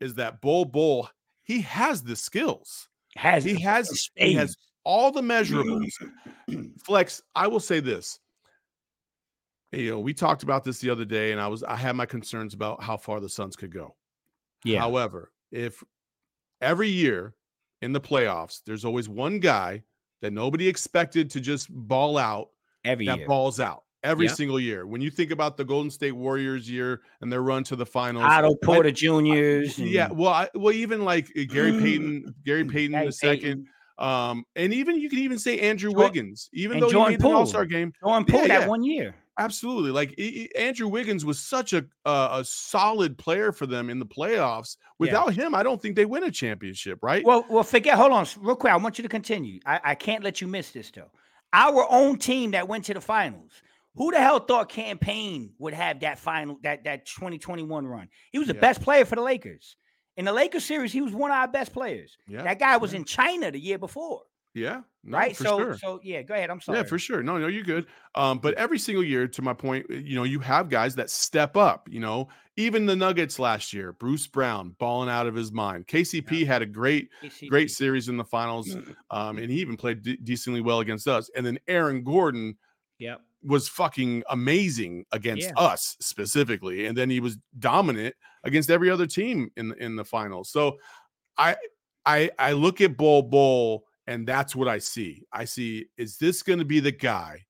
[0.01, 1.09] is that Bol Bol
[1.45, 2.89] he has the skills.
[3.17, 5.91] Has He has first he has all the measurables.
[6.85, 8.19] Flex, I will say this.
[9.73, 12.07] You know, we talked about this the other day, and I was I had my
[12.07, 13.95] concerns about how far the Suns could go.
[14.65, 14.81] yeah.
[14.81, 15.83] However, if
[16.61, 17.35] every year
[17.83, 19.83] in the playoffs, there's always one guy
[20.25, 22.49] that nobody expected to just ball out
[22.83, 23.27] Every that year.
[23.29, 24.35] balls out every Yep.
[24.37, 24.87] single year.
[24.87, 28.25] When you think about the Golden State Warriors year and their run to the finals,
[28.27, 29.79] Otto Porter Juniors.
[29.79, 33.67] yeah, well, I, well, even like uh, Gary Payton, Gary Payton Gary the second,
[33.99, 37.21] um, and even you can even say Andrew Wiggins, even and though he Jordan made
[37.21, 37.37] the Poole.
[37.37, 38.67] All Star game, Jordan Poole Yeah, that yeah.
[38.69, 39.15] one year.
[39.39, 39.91] Absolutely.
[39.91, 40.19] Like
[40.57, 44.77] Andrew Wiggins was such a uh, a solid player for them in the playoffs.
[44.99, 47.25] Without him, I don't think they win a championship, right?
[47.25, 47.95] Well, well, forget.
[47.97, 48.73] Hold on, real quick.
[48.73, 49.59] I want you to continue.
[49.67, 51.11] I, I can't let you miss this though.
[51.53, 53.51] Our own team that went to the finals.
[53.97, 58.09] Who the hell thought Cam Payne would have that final that that 2021 run?
[58.33, 58.61] He was the Yeah.
[58.61, 59.77] best player for the Lakers.
[60.17, 62.17] In the Lakers series, he was one of our best players.
[62.29, 63.01] yeah, That guy was yeah.
[63.01, 64.23] in China the year before,
[64.55, 65.37] yeah, no, right?
[65.37, 65.79] So, sure.
[65.79, 66.51] so yeah, go ahead.
[66.51, 66.79] I'm sorry.
[66.79, 67.23] Yeah, for sure.
[67.23, 67.87] No, no, you're good.
[68.15, 71.11] Um, but every single year, to my point, uh, you know, you have guys that
[71.11, 71.89] step up.
[71.91, 75.87] You know, even the Nuggets last year, Bruce Brown balling out of his mind.
[75.87, 77.49] KCP had a great, KCP.
[77.49, 78.75] great series in the finals,
[79.11, 81.31] um, and he even played de- decently well against us.
[81.37, 82.57] And then Aaron Gordon
[82.99, 83.21] Yep.
[83.43, 85.53] was fucking amazing against Yeah.
[85.57, 88.15] us specifically, and then he was dominant
[88.45, 90.51] against every other team in in the finals.
[90.51, 90.79] So,
[91.37, 91.57] I
[92.07, 95.25] I I look at Bol Bol, and that's what I see.
[95.33, 97.45] I see is this going to be the guy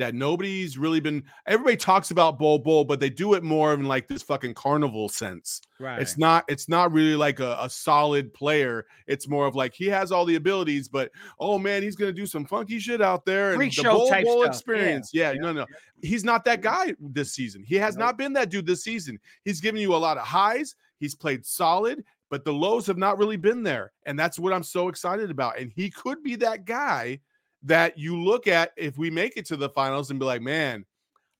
[0.00, 1.22] that nobody's really been.
[1.46, 5.10] Everybody talks about Bol Bol, but they do it more in like this fucking carnival
[5.10, 5.60] sense.
[5.78, 6.00] Right.
[6.00, 6.44] It's not.
[6.48, 8.86] It's not really like a, a solid player.
[9.06, 12.26] It's more of like he has all the abilities, but oh man, he's gonna do
[12.26, 14.44] some funky shit out there and Freak the type Bull stuff.
[14.44, 15.10] Yeah, experience.
[15.12, 15.66] Yeah, yeah, no, no,
[16.02, 17.62] he's not that guy this season.
[17.62, 18.06] He has Nope.
[18.06, 19.18] not been that dude this season.
[19.44, 20.74] He's given you a lot of highs.
[20.98, 24.62] He's played solid, but the lows have not really been there, and that's what I'm
[24.62, 25.58] so excited about.
[25.58, 27.20] And he could be that guy
[27.64, 30.86] that you look at if we make it to the finals and be like, man.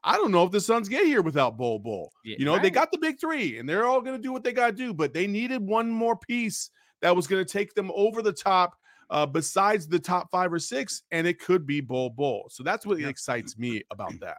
[0.03, 2.11] I don't know if the Suns get here without Bol Bol.
[2.25, 4.43] Yeah, You know, they got the big three and they're all going to do what
[4.43, 6.71] they got to do, but they needed one more piece
[7.03, 8.79] that was going to take them over the top
[9.11, 12.47] uh, besides the top five or six, and it could be Bol Bol.
[12.51, 13.11] So that's what Yep.
[13.11, 14.39] excites me about that.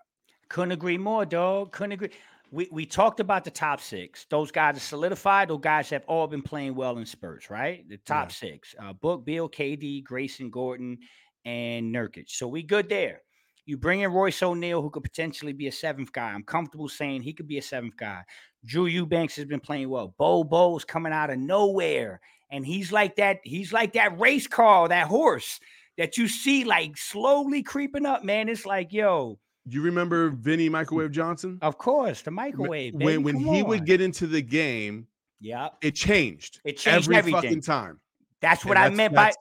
[0.50, 1.72] Couldn't agree more, dog.
[1.74, 2.10] Couldn't agree.
[2.52, 4.26] We we talked about the top six.
[4.30, 5.50] Those guys are solidified.
[5.50, 7.88] Those guys have all been playing well in spurts, right?
[7.88, 11.00] The top six: uh, Book, Bill, KD, Grayson, Gordon,
[11.46, 12.30] and Nurkic.
[12.30, 13.22] So we good there.
[13.66, 16.30] You bring in Royce O'Neal, who could potentially be a seventh guy.
[16.32, 18.24] I'm comfortable saying he could be a seventh guy.
[18.66, 20.14] Drew Eubanks has been playing well.
[20.18, 22.20] Bo Bo's coming out of nowhere,
[22.52, 23.40] and he's like that.
[23.44, 25.60] He's like that race car, that horse
[25.98, 28.24] that you see like slowly creeping up.
[28.24, 29.40] Man, it's like yo.
[29.66, 31.60] You remember Vinnie Microwave Johnson?
[31.62, 32.94] Of course, the microwave.
[32.96, 35.08] when baby, when come he would get into the game,
[35.40, 35.78] Yep.
[35.82, 36.62] it changed.
[36.64, 37.42] It changed every everything.
[37.42, 38.00] fucking time.
[38.42, 39.32] That's what And I that's- meant by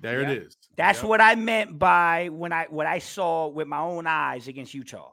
[0.00, 0.56] There it is.
[0.76, 4.72] that's what I meant by when I what I saw with my own eyes against
[4.72, 5.12] Utah.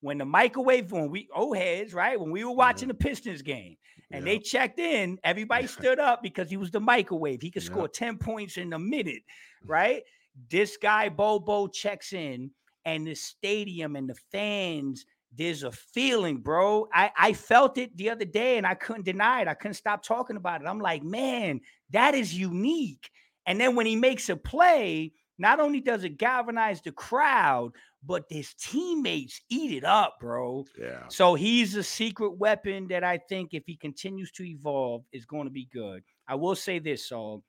[0.00, 2.20] When the microwave, when we old heads, right?
[2.20, 2.98] When we were watching mm-hmm.
[2.98, 3.76] the Pistons game
[4.10, 7.42] and they checked in, everybody stood up because he was the microwave.
[7.42, 9.22] He could score 10 points in a minute,
[9.64, 10.02] right?
[10.50, 12.52] This guy Bobo checks in,
[12.94, 15.04] and the stadium and the fans,
[15.36, 16.88] there's a feeling, bro.
[16.92, 19.48] I, I felt it the other day and I couldn't deny it.
[19.48, 20.66] I couldn't stop talking about it.
[20.66, 23.10] I'm like, man, that is unique.
[23.46, 27.72] And then when he makes a play, not only does it galvanize the crowd,
[28.04, 30.64] but his teammates eat it up, bro.
[30.80, 31.02] yeah.
[31.08, 35.44] So he's a secret weapon that I think if he continues to evolve is going
[35.44, 36.02] to be good.
[36.26, 37.42] I will say this, so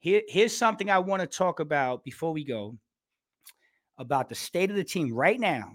[0.00, 2.76] here, here's something I want to talk about before we go
[4.02, 5.72] about the state of the team right now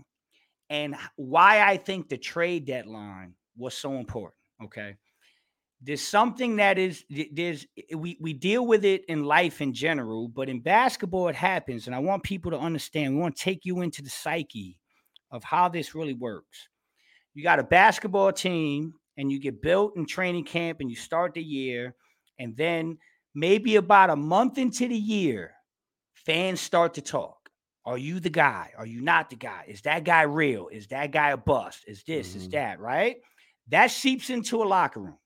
[0.69, 4.35] and why I think the trade deadline was so important.
[4.63, 4.95] Okay.
[5.81, 10.49] There's something that is there's we we deal with it in life in general, but
[10.49, 13.15] in basketball it happens, and I want people to understand.
[13.15, 14.79] We want to take you into the psyche
[15.31, 16.67] of how this really works.
[17.35, 21.35] you got a basketball team and you get built in training camp and you start
[21.35, 21.93] the year,
[22.39, 22.97] and then
[23.35, 25.53] maybe about a month into the year,
[26.13, 27.36] fans start to talk.
[27.87, 28.71] Are you the guy?
[28.77, 29.63] Are you not the guy?
[29.65, 30.67] Is that guy real?
[30.67, 31.85] Is that guy a bust?
[31.87, 32.29] Is this?
[32.29, 32.37] Mm-hmm.
[32.39, 33.15] Is that right?
[33.69, 35.17] That seeps into a locker room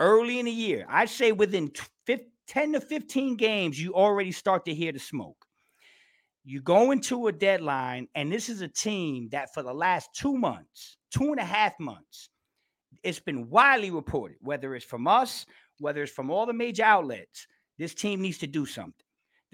[0.00, 0.84] early in the year.
[0.86, 1.72] I'd say within
[2.46, 5.46] 10 to 15 games, you already start to hear the smoke.
[6.44, 10.36] You go into a deadline, and this is a team that for the last two
[10.36, 12.28] months, two and a half months,
[13.02, 15.46] it's been widely reported, whether it's from us,
[15.78, 17.46] whether it's from all the major outlets,
[17.78, 19.03] this team needs to do something.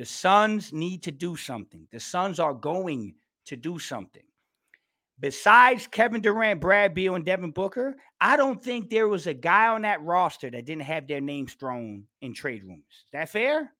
[0.00, 1.86] The Suns need to do something.
[1.92, 4.22] The Suns are going to do something.
[5.18, 9.66] Besides Kevin Durant, Brad Beal, and Devin Booker, I don't think there was a guy
[9.66, 12.80] on that roster that didn't have their names thrown in trade rumors.
[12.88, 13.74] Is that fair?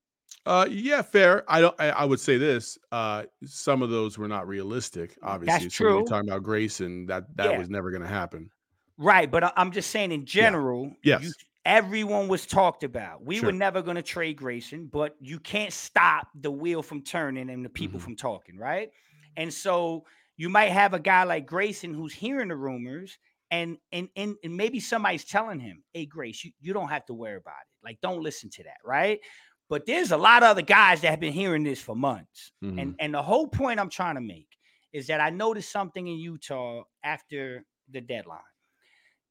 [0.44, 1.42] Uh, yeah, fair.
[1.48, 1.74] I don't.
[1.80, 2.76] I, I, would say this.
[2.92, 5.16] Uh, some of those were not realistic.
[5.22, 6.04] Obviously, that's true.
[6.04, 7.59] talking about Grayson, that that yeah.
[7.59, 8.50] was never going to happen.
[8.98, 10.92] Right, but I'm just saying in general.
[11.02, 11.20] Yeah.
[11.22, 11.28] Yes.
[11.28, 11.33] You,
[11.70, 13.24] everyone was talked about.
[13.24, 13.46] We sure.
[13.46, 17.64] were never going to trade Grayson, but you can't stop the wheel from turning and
[17.64, 18.06] the people mm-hmm.
[18.06, 18.90] from talking, right?
[19.37, 20.04] And so
[20.37, 23.16] you might have a guy like Grayson who's hearing the rumors
[23.52, 27.14] and and and, and maybe somebody's telling him, "Hey, Grace, you, you don't have to
[27.14, 27.85] worry about it.
[27.85, 29.20] Like, don't listen to that, right?"
[29.68, 32.78] But there's a lot of other guys that have been hearing this for months, mm-hmm.
[32.78, 34.48] and and the whole point I'm trying to make
[34.92, 38.40] is that I noticed something in Utah after the deadline.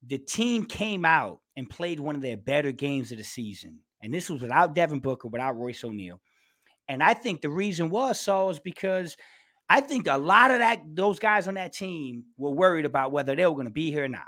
[0.06, 4.12] The team came out and played one of their better games of the season, and
[4.12, 6.20] this was without Devin Booker, without Royce O'Neale.
[6.88, 9.16] And I think the reason was so is because
[9.68, 13.36] I think a lot of that those guys on that team were worried about whether
[13.36, 14.26] they were going to be here or not.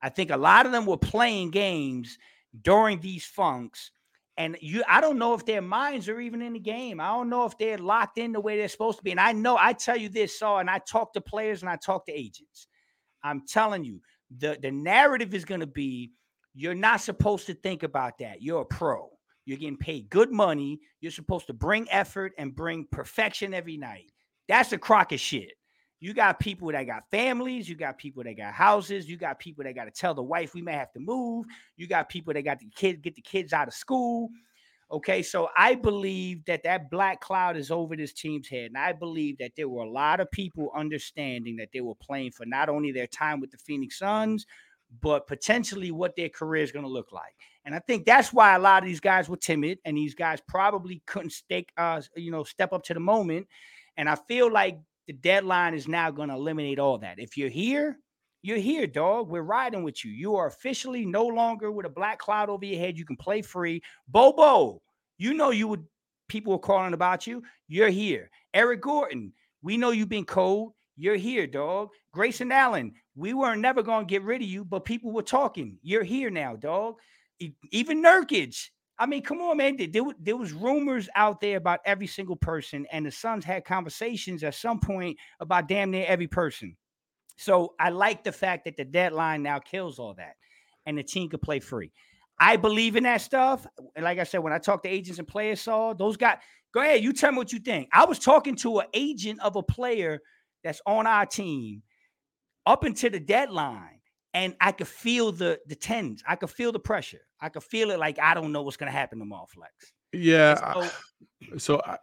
[0.00, 2.16] I think a lot of them were playing games
[2.62, 3.90] during these funks.
[4.36, 7.00] And you, I don't know if their minds are even in the game.
[7.00, 9.10] I don't know if they're locked in the way they're supposed to be.
[9.10, 11.76] And I know, I tell you this, Saul, and I talk to players and I
[11.76, 12.68] talk to agents.
[13.24, 14.00] I'm telling you,
[14.36, 16.12] the, the narrative is going to be
[16.54, 18.40] you're not supposed to think about that.
[18.40, 19.10] You're a pro.
[19.44, 20.80] You're getting paid good money.
[21.00, 24.10] You're supposed to bring effort and bring perfection every night.
[24.48, 25.52] That's a crock of shit.
[26.00, 29.64] You got people that got families, you got people that got houses, you got people
[29.64, 32.42] that got to tell the wife we may have to move, you got people that
[32.42, 34.28] got the kids get the kids out of school.
[34.90, 38.92] Okay, so I believe that that black cloud is over this team's head, and I
[38.92, 42.68] believe that there were a lot of people understanding that they were playing for not
[42.68, 44.46] only their time with the Phoenix Suns,
[45.02, 47.34] but potentially what their career is going to look like.
[47.64, 50.40] And I think that's why a lot of these guys were timid, and these guys
[50.46, 53.48] probably couldn't stake, uh, you know, step up to the moment
[53.96, 57.18] and I feel like the deadline is now going to eliminate all that.
[57.18, 57.98] If you're here,
[58.42, 59.28] you're here, dog.
[59.28, 60.10] We're riding with you.
[60.10, 62.98] You are officially no longer with a black cloud over your head.
[62.98, 63.82] You can play free.
[64.08, 64.80] Bobo,
[65.18, 65.84] you know you would
[66.28, 67.42] people were calling about you.
[67.68, 68.30] You're here.
[68.54, 70.72] Eric Gordon, we know you've been cold.
[70.96, 71.90] You're here, dog.
[72.12, 75.78] Grayson Allen, we weren't never to get rid of you, but people were talking.
[75.82, 76.96] You're here now, dog.
[77.70, 79.76] Even Nurkic, I mean, come on, man.
[79.76, 84.42] There, there was rumors out there about every single person, and the Suns had conversations
[84.42, 86.74] at some point about damn near every person.
[87.36, 90.36] So I like the fact that the deadline now kills all that,
[90.86, 91.92] and the team could play free.
[92.38, 93.66] I believe in that stuff.
[93.98, 96.38] Like I said, when I talk to agents and players, saw those guys.
[96.72, 97.88] Go ahead, you tell me what you think.
[97.92, 100.20] I was talking to an agent of a player
[100.62, 101.82] that's on our team
[102.66, 104.00] up until the deadline
[104.36, 106.22] and I could feel the the tens.
[106.28, 107.22] I could feel the pressure.
[107.40, 109.72] I could feel it like I don't know what's gonna happen tomorrow, Flex.
[110.12, 110.74] Yeah.
[110.74, 111.98] So, so I,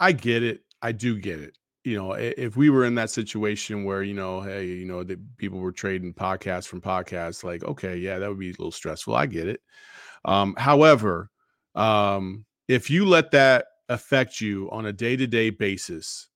[0.00, 0.62] I get it.
[0.82, 1.56] I do get it.
[1.86, 5.20] You know, if we were in that situation where you know, hey, you know, the
[5.36, 9.14] people were trading podcasts from podcasts, like, okay, yeah, that would be a little stressful.
[9.14, 9.60] I get it.
[10.24, 11.30] Um, however,
[11.76, 16.26] um, if you let that affect you on a day to day basis,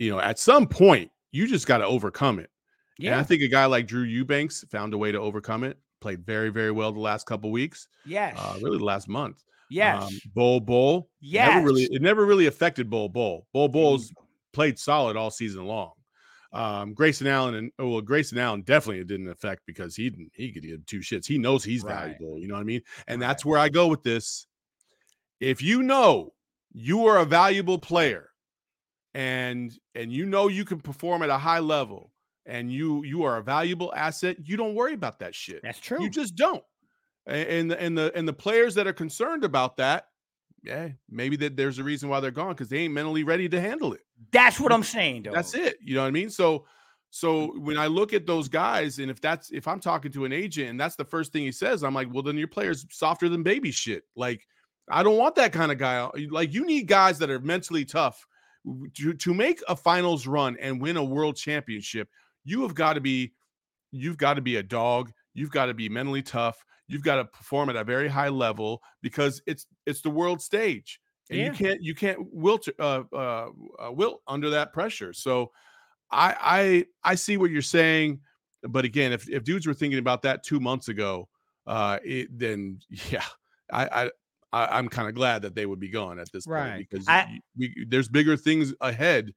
[0.00, 2.50] you know, at some point, you just got to overcome it.
[2.98, 3.12] Yeah.
[3.12, 5.78] And I think a guy like Drew Eubanks found a way to overcome it.
[6.00, 7.86] Played very, very well the last couple weeks.
[8.04, 8.36] Yes.
[8.36, 9.44] Uh, really the last month.
[9.70, 10.02] Yes.
[10.02, 11.08] Um, Bol Bol.
[11.20, 11.54] Yes.
[11.54, 13.46] Never really, it never really affected Bol Bol.
[13.52, 14.12] Bol Bol's
[14.56, 15.92] played solid all season long.
[16.52, 20.50] Um, Grayson Allen and well, Grayson Allen definitely it didn't affect because he didn't he
[20.50, 21.26] could give two shits.
[21.26, 22.16] He knows he's right.
[22.16, 22.38] valuable.
[22.38, 22.80] You know what I mean?
[23.06, 23.28] And right.
[23.28, 24.46] that's where I go with this.
[25.38, 26.32] If you know
[26.72, 28.30] you are a valuable player
[29.12, 32.10] and and you know you can perform at a high level
[32.46, 35.60] and you you are a valuable asset, you don't worry about that shit.
[35.62, 36.02] That's true.
[36.02, 36.64] You just don't.
[37.26, 40.06] And the and the and the players that are concerned about that,
[40.62, 43.60] yeah, maybe that there's a reason why they're gone because they ain't mentally ready to
[43.60, 44.00] handle it.
[44.32, 45.32] That's what I'm saying, though.
[45.32, 45.78] That's it.
[45.80, 46.30] You know what I mean?
[46.30, 46.66] So
[47.10, 47.60] so mm.
[47.60, 50.70] when I look at those guys, and if that's if I'm talking to an agent
[50.70, 53.42] and that's the first thing he says, I'm like, well, then your player's softer than
[53.42, 54.04] baby shit.
[54.16, 54.46] Like,
[54.90, 56.08] I don't want that kind of guy.
[56.30, 58.26] Like, you need guys that are mentally tough
[58.94, 62.08] to, to make a finals run and win a world championship
[62.46, 63.34] you have got to be
[63.90, 65.12] you've got to be a dog.
[65.34, 66.64] You've got to be mentally tough.
[66.88, 71.00] You've got to perform at a very high level because it's it's the world stage,
[71.30, 71.46] and Yeah.
[71.46, 75.12] you can't you can't wilt uh, uh, uh, wilt under that pressure.
[75.12, 75.52] So,
[76.10, 78.20] I I I see what you're saying,
[78.62, 81.28] but again, if if dudes were thinking about that two months ago,
[81.66, 82.80] uh, it, then
[83.10, 83.24] yeah,
[83.72, 84.10] I I.
[84.52, 86.76] I, I'm kind of glad that they would be gone at this Right.
[86.76, 89.34] point because I- we, there's bigger things ahead,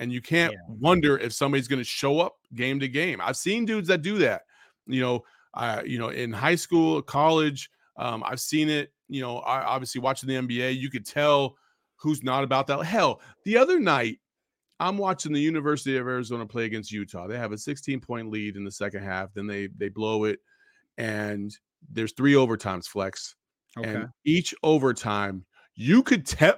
[0.00, 0.58] and you can't Yeah.
[0.68, 3.20] wonder if somebody's going to show up game to game.
[3.22, 4.42] I've seen dudes that do that.
[4.86, 5.24] You know,
[5.54, 8.92] uh, you know, in high school, college, um, I've seen it.
[9.08, 11.56] You know, I, obviously watching the NBA, you could tell
[11.96, 12.82] who's not about that.
[12.84, 14.18] Hell, the other night,
[14.80, 17.26] I'm watching the University of Arizona play against Utah.
[17.26, 19.32] They have a 16 point lead in the second half.
[19.34, 20.38] Then they they blow it,
[20.98, 21.56] and
[21.90, 22.86] there's three overtimes.
[22.86, 23.34] Flex,
[23.76, 23.88] Okay.
[23.94, 25.44] and each overtime,
[25.74, 26.54] you could tell.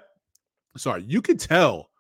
[0.77, 1.91] Sorry, you could tell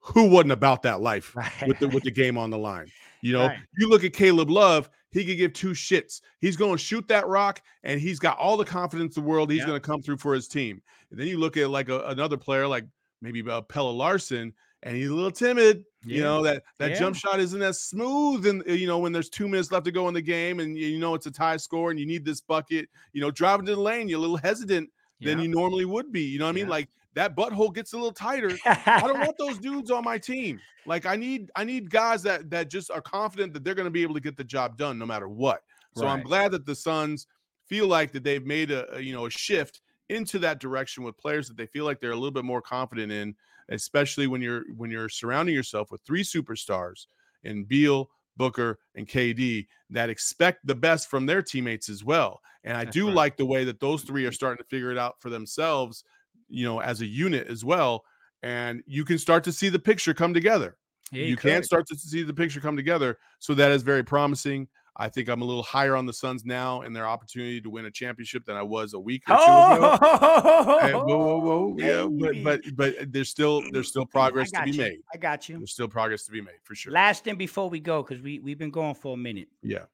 [0.00, 1.34] who wasn't about that life
[1.66, 2.86] with the with the game on the line.
[3.26, 3.58] You know, Right.
[3.76, 6.20] you look at Caleb Love, he could give two shits.
[6.40, 9.50] He's going to shoot that rock, and he's got all the confidence in the world.
[9.50, 9.66] He's Yeah.
[9.66, 10.80] going to come through for his team.
[11.10, 12.84] And then you look at like a, another player, like
[13.20, 14.52] maybe uh, Pelle Larsson,
[14.84, 15.84] and he's a little timid.
[16.04, 16.98] You know that that Yeah.
[17.00, 20.06] jump shot isn't as smooth, and you know when there's two minutes left to go
[20.06, 22.88] in the game, and you know it's a tie score, and you need this bucket.
[23.12, 24.88] You know, driving to the lane, you're a little hesitant
[25.20, 26.22] than you normally would be.
[26.22, 26.66] You know what I mean?
[26.66, 26.70] Yeah.
[26.70, 28.50] Like that butthole gets a little tighter.
[28.66, 30.60] I don't want those dudes on my team.
[30.86, 33.90] Like I need I need guys that that just are confident that they're going to
[33.90, 35.62] be able to get the job done no matter what.
[35.96, 37.26] So I'm glad that the Suns
[37.66, 41.16] feel like that they've made a, a, you know a shift into that direction with
[41.16, 43.34] players that they feel like they're a little bit more confident in,
[43.70, 47.06] especially when you're when you're surrounding yourself with three superstars
[47.44, 52.40] in Beal, Booker, and KD that expect the best from their teammates as well.
[52.62, 53.16] And I That's do right.
[53.16, 54.34] like the way that those three are mm-hmm.
[54.34, 56.04] starting to figure it out for themselves,
[56.48, 58.04] you know, as a unit as well.
[58.42, 60.76] And you can start to see the picture come together
[61.10, 61.50] Yeah, you could.
[61.50, 63.18] can start to see the picture come together.
[63.38, 64.68] So that is very promising.
[64.98, 67.84] I think I'm a little higher on the Suns now and their opportunity to win
[67.84, 69.92] a championship than I was a week or two ago.
[69.92, 71.76] Eh, oh, Hey, whoa, whoa, whoa.
[71.78, 74.78] Yeah, but but but there's still there's still mm, progress to be you.
[74.78, 75.00] made.
[75.12, 75.58] I got you.
[75.58, 76.92] There's still progress to be made for sure.
[76.92, 79.48] Last thing before we go, because we we've been going for a minute.
[79.62, 79.84] Yeah,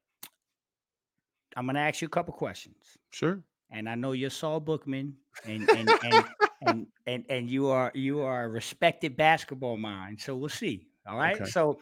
[1.57, 2.77] I'm gonna ask you a couple questions,
[3.11, 3.41] sure.
[3.73, 6.25] And I know you're Saul Bookman, and and and,
[6.61, 10.21] and and and you are you are a respected basketball mind.
[10.21, 10.87] So we'll see.
[11.07, 11.35] All right.
[11.35, 11.49] Okay.
[11.51, 11.79] So,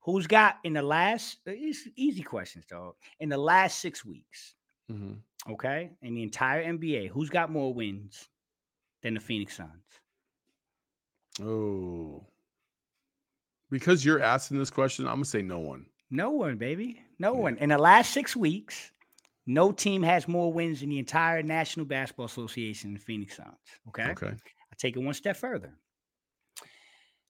[0.00, 1.38] who's got in the last?
[1.48, 2.94] uh, It's easy questions, dog.
[3.20, 4.54] In the last six weeks,
[4.90, 5.22] Mhm.
[5.50, 8.28] okay, in the entire NBA, who's got more wins
[9.02, 10.00] than the Phoenix Suns?
[11.40, 12.26] Oh,
[13.70, 15.86] because you're asking this question, I'm gonna say no one.
[16.10, 17.02] No one, baby.
[17.18, 17.40] No Yeah.
[17.40, 17.56] one.
[17.58, 18.92] In the last six weeks,
[19.46, 23.56] no team has more wins in the entire National Basketball Association than the Phoenix Suns.
[23.88, 24.10] Okay.
[24.10, 24.28] Okay.
[24.28, 25.72] I take it one step further.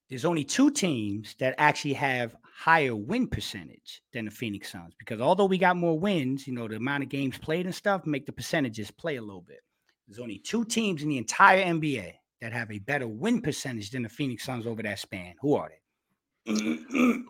[0.09, 5.21] There's only two teams that actually have higher win percentage than the Phoenix Suns because
[5.21, 8.25] although we got more wins, you know, the amount of games played and stuff make
[8.25, 9.61] the percentages play a little bit.
[10.09, 14.03] There's only two teams in the entire NBA that have a better win percentage than
[14.03, 15.35] the Phoenix Suns over that span.
[15.41, 16.53] Who are they?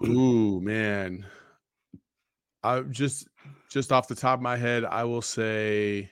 [0.05, 1.25] Ooh, man.
[2.63, 3.27] I just
[3.77, 6.11] just off the top of my head, I will say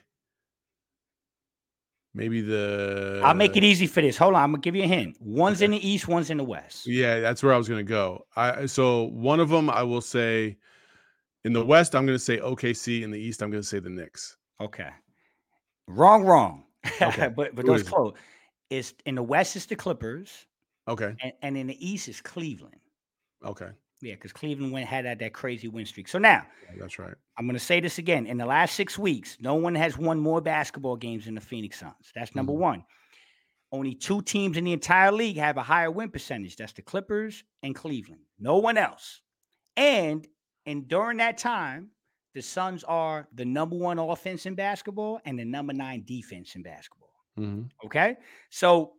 [2.13, 4.17] maybe the I'll make it easy for this.
[4.17, 5.17] Hold on, I'm gonna give you a hint.
[5.19, 6.85] One's in the east, one's in the west.
[6.85, 8.27] Yeah, that's where I was gonna go.
[8.35, 10.57] I so one of them I will say
[11.43, 13.01] in the West, I'm gonna say OKC.
[13.01, 14.37] In the East, I'm gonna say the Knicks.
[14.61, 14.89] Okay.
[15.87, 16.65] Wrong, wrong.
[17.01, 17.27] Okay.
[17.35, 18.13] but but Who those is close.
[18.69, 20.47] It's in the west, is the Clippers,
[20.87, 21.15] Okay.
[21.21, 22.79] and, and in the east, is Cleveland.
[23.43, 23.69] Okay.
[24.05, 26.07] Yeah, because Cleveland went had that, that crazy win streak.
[26.07, 27.15] So now Yeah, That's right.
[27.37, 28.27] I'm gonna say this again.
[28.27, 31.79] In the last six weeks, no one has won more basketball games than the Phoenix
[31.79, 32.11] Suns.
[32.13, 32.57] That's number Mhm.
[32.57, 32.85] one.
[33.71, 36.55] Only two teams in the entire league have a higher win percentage.
[36.55, 38.21] That's the Clippers and Cleveland.
[38.39, 39.21] No one else.
[39.75, 40.27] And
[40.67, 41.91] and during that time,
[42.33, 46.61] the Suns are the number one offense in basketball and the number nine defense in
[46.63, 47.09] basketball.
[47.37, 47.69] Mhm.
[47.85, 48.17] Okay.
[48.49, 48.93] So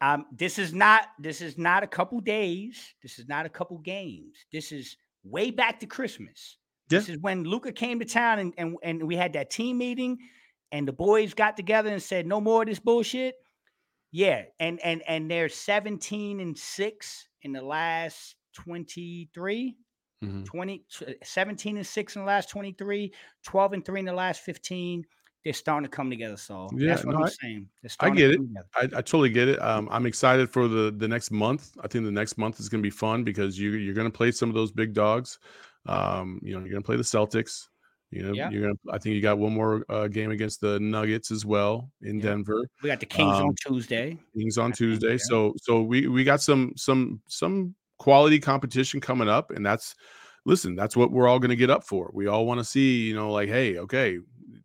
[0.00, 2.94] um, this is not this is not a couple days.
[3.02, 4.36] This is not a couple games.
[4.52, 6.56] This is way back to Christmas.
[6.88, 10.18] This is when Luka came to town and, and and we had that team meeting
[10.72, 13.34] and the boys got together and said, no more of this bullshit.
[14.12, 14.44] Yeah.
[14.60, 19.76] And and and they're 17 and 6 in the last 23.
[20.24, 20.44] Mhm.
[20.46, 20.84] 20
[21.22, 23.12] 17 and 6 in the last 23
[23.44, 25.04] 12 and 3 in the last 15
[25.44, 27.68] they're starting to come together so Yeah, that's what no, i'm I- saying
[28.00, 28.40] I get it.
[28.76, 29.60] I, I totally get it.
[29.62, 31.72] Um, I'm excited for the the next month.
[31.82, 34.16] I think the next month is going to be fun because you you're going to
[34.16, 35.38] play some of those big dogs.
[35.86, 37.68] Um, you know, you're going to play the Celtics.
[38.10, 38.50] You know, Yeah.
[38.50, 38.78] you're to.
[38.90, 42.26] I think you got one more uh, game against the Nuggets as well in Yeah.
[42.30, 42.62] Denver.
[42.82, 45.16] we got the kings Um, on tuesday Kings on Tuesday.
[45.18, 49.94] So so we we got some some some quality competition coming up, and that's
[50.44, 52.10] listen, that's what we're all going to get up for.
[52.14, 54.18] We all want to see, you know, like, hey, okay,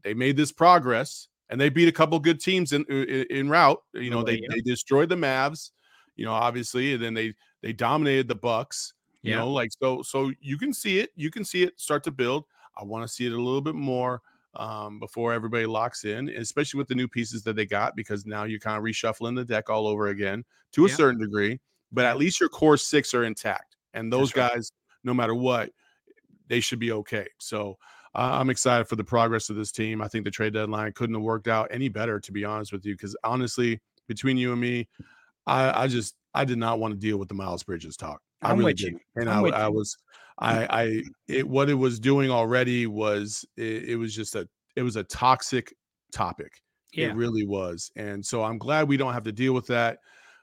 [0.04, 3.82] they made this progress and they beat a couple good teams in in, in route.
[3.93, 5.72] You know, they, they destroyed the Mavs,
[6.16, 8.93] you know, obviously, and then they they dominated the Bucks.
[9.22, 9.38] You yeah.
[9.38, 12.45] know, like so so you can see it, you can see it start to build.
[12.78, 14.22] I want to see it a little bit more
[14.56, 18.43] um, before everybody locks in, especially with the new pieces that they got, because now
[18.43, 20.43] you're kind of reshuffling the deck all over again
[20.74, 20.95] to a yeah.
[20.95, 21.60] certain degree.
[21.91, 24.51] But at least your core six are intact, and those right.
[24.51, 24.72] guys,
[25.04, 25.70] no matter what,
[26.47, 27.28] they should be okay.
[27.38, 27.78] So
[28.16, 30.01] uh, I'm excited for the progress of this team.
[30.01, 32.86] I think the trade deadline couldn't have worked out any better, to be honest with
[32.86, 32.93] you.
[32.93, 34.88] Because honestly, between you and me,
[35.47, 38.22] I, I, just I did not want to deal with the Miles Bridges talk.
[38.41, 39.97] I I'm really did, and I, I, was
[40.38, 44.84] I I it what it was doing already was it, it was just a it
[44.84, 45.74] was a toxic
[46.11, 46.51] topic.
[46.91, 47.07] Yeah.
[47.07, 49.99] It really was, and so I'm glad we don't have to deal with that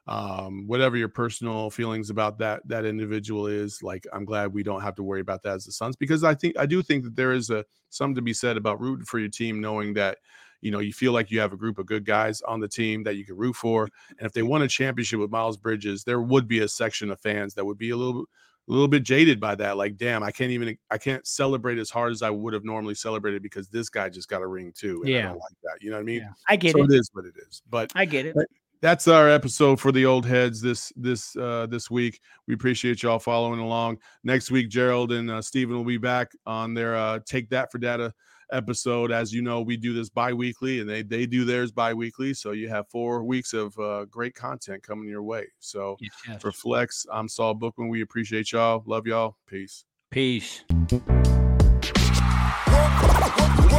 [0.07, 4.81] um, whatever your personal feelings about that that individual is like i'm glad we don't
[4.81, 7.17] have to worry about that as the suns because i think i do think that
[7.17, 10.19] there is a something to be said about rooting for your team knowing that
[10.61, 13.03] you know you feel like you have a group of good guys on the team
[13.03, 13.89] that you can root for
[14.19, 17.21] and if they won a championship with miles bridges there would be a section of
[17.21, 18.25] fans that would be a little
[18.69, 21.91] a little bit jaded by that like damn i can't even i can't celebrate as
[21.91, 25.03] hard as i would have normally celebrated because this guy just got a ring too
[25.05, 25.29] yeah.
[25.29, 26.21] I like that you know what i mean?
[26.21, 26.93] Yeah, i get so it.
[26.93, 28.35] it is what it is but i get it.
[28.35, 28.47] but,
[28.83, 32.21] that's our episode for the old heads this this uh this week.
[32.47, 33.99] We appreciate y'all following along.
[34.25, 37.79] Next week gerald and uh, stephen will be back on their uh take that for
[37.79, 38.13] data
[38.53, 39.13] episode.
[39.13, 42.69] As you know we do this bi-weekly and they they do theirs bi-weekly so you
[42.69, 45.47] have four weeks of uh, great content coming your way.
[45.59, 46.41] So yes.
[46.41, 47.89] for flex i'm saul bookman.
[47.89, 48.83] We appreciate y'all.
[48.87, 49.37] Love y'all.
[49.47, 49.85] Peace.
[50.11, 50.65] Peace.
[50.71, 50.99] We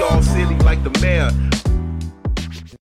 [0.04, 1.32] all silly like the mayor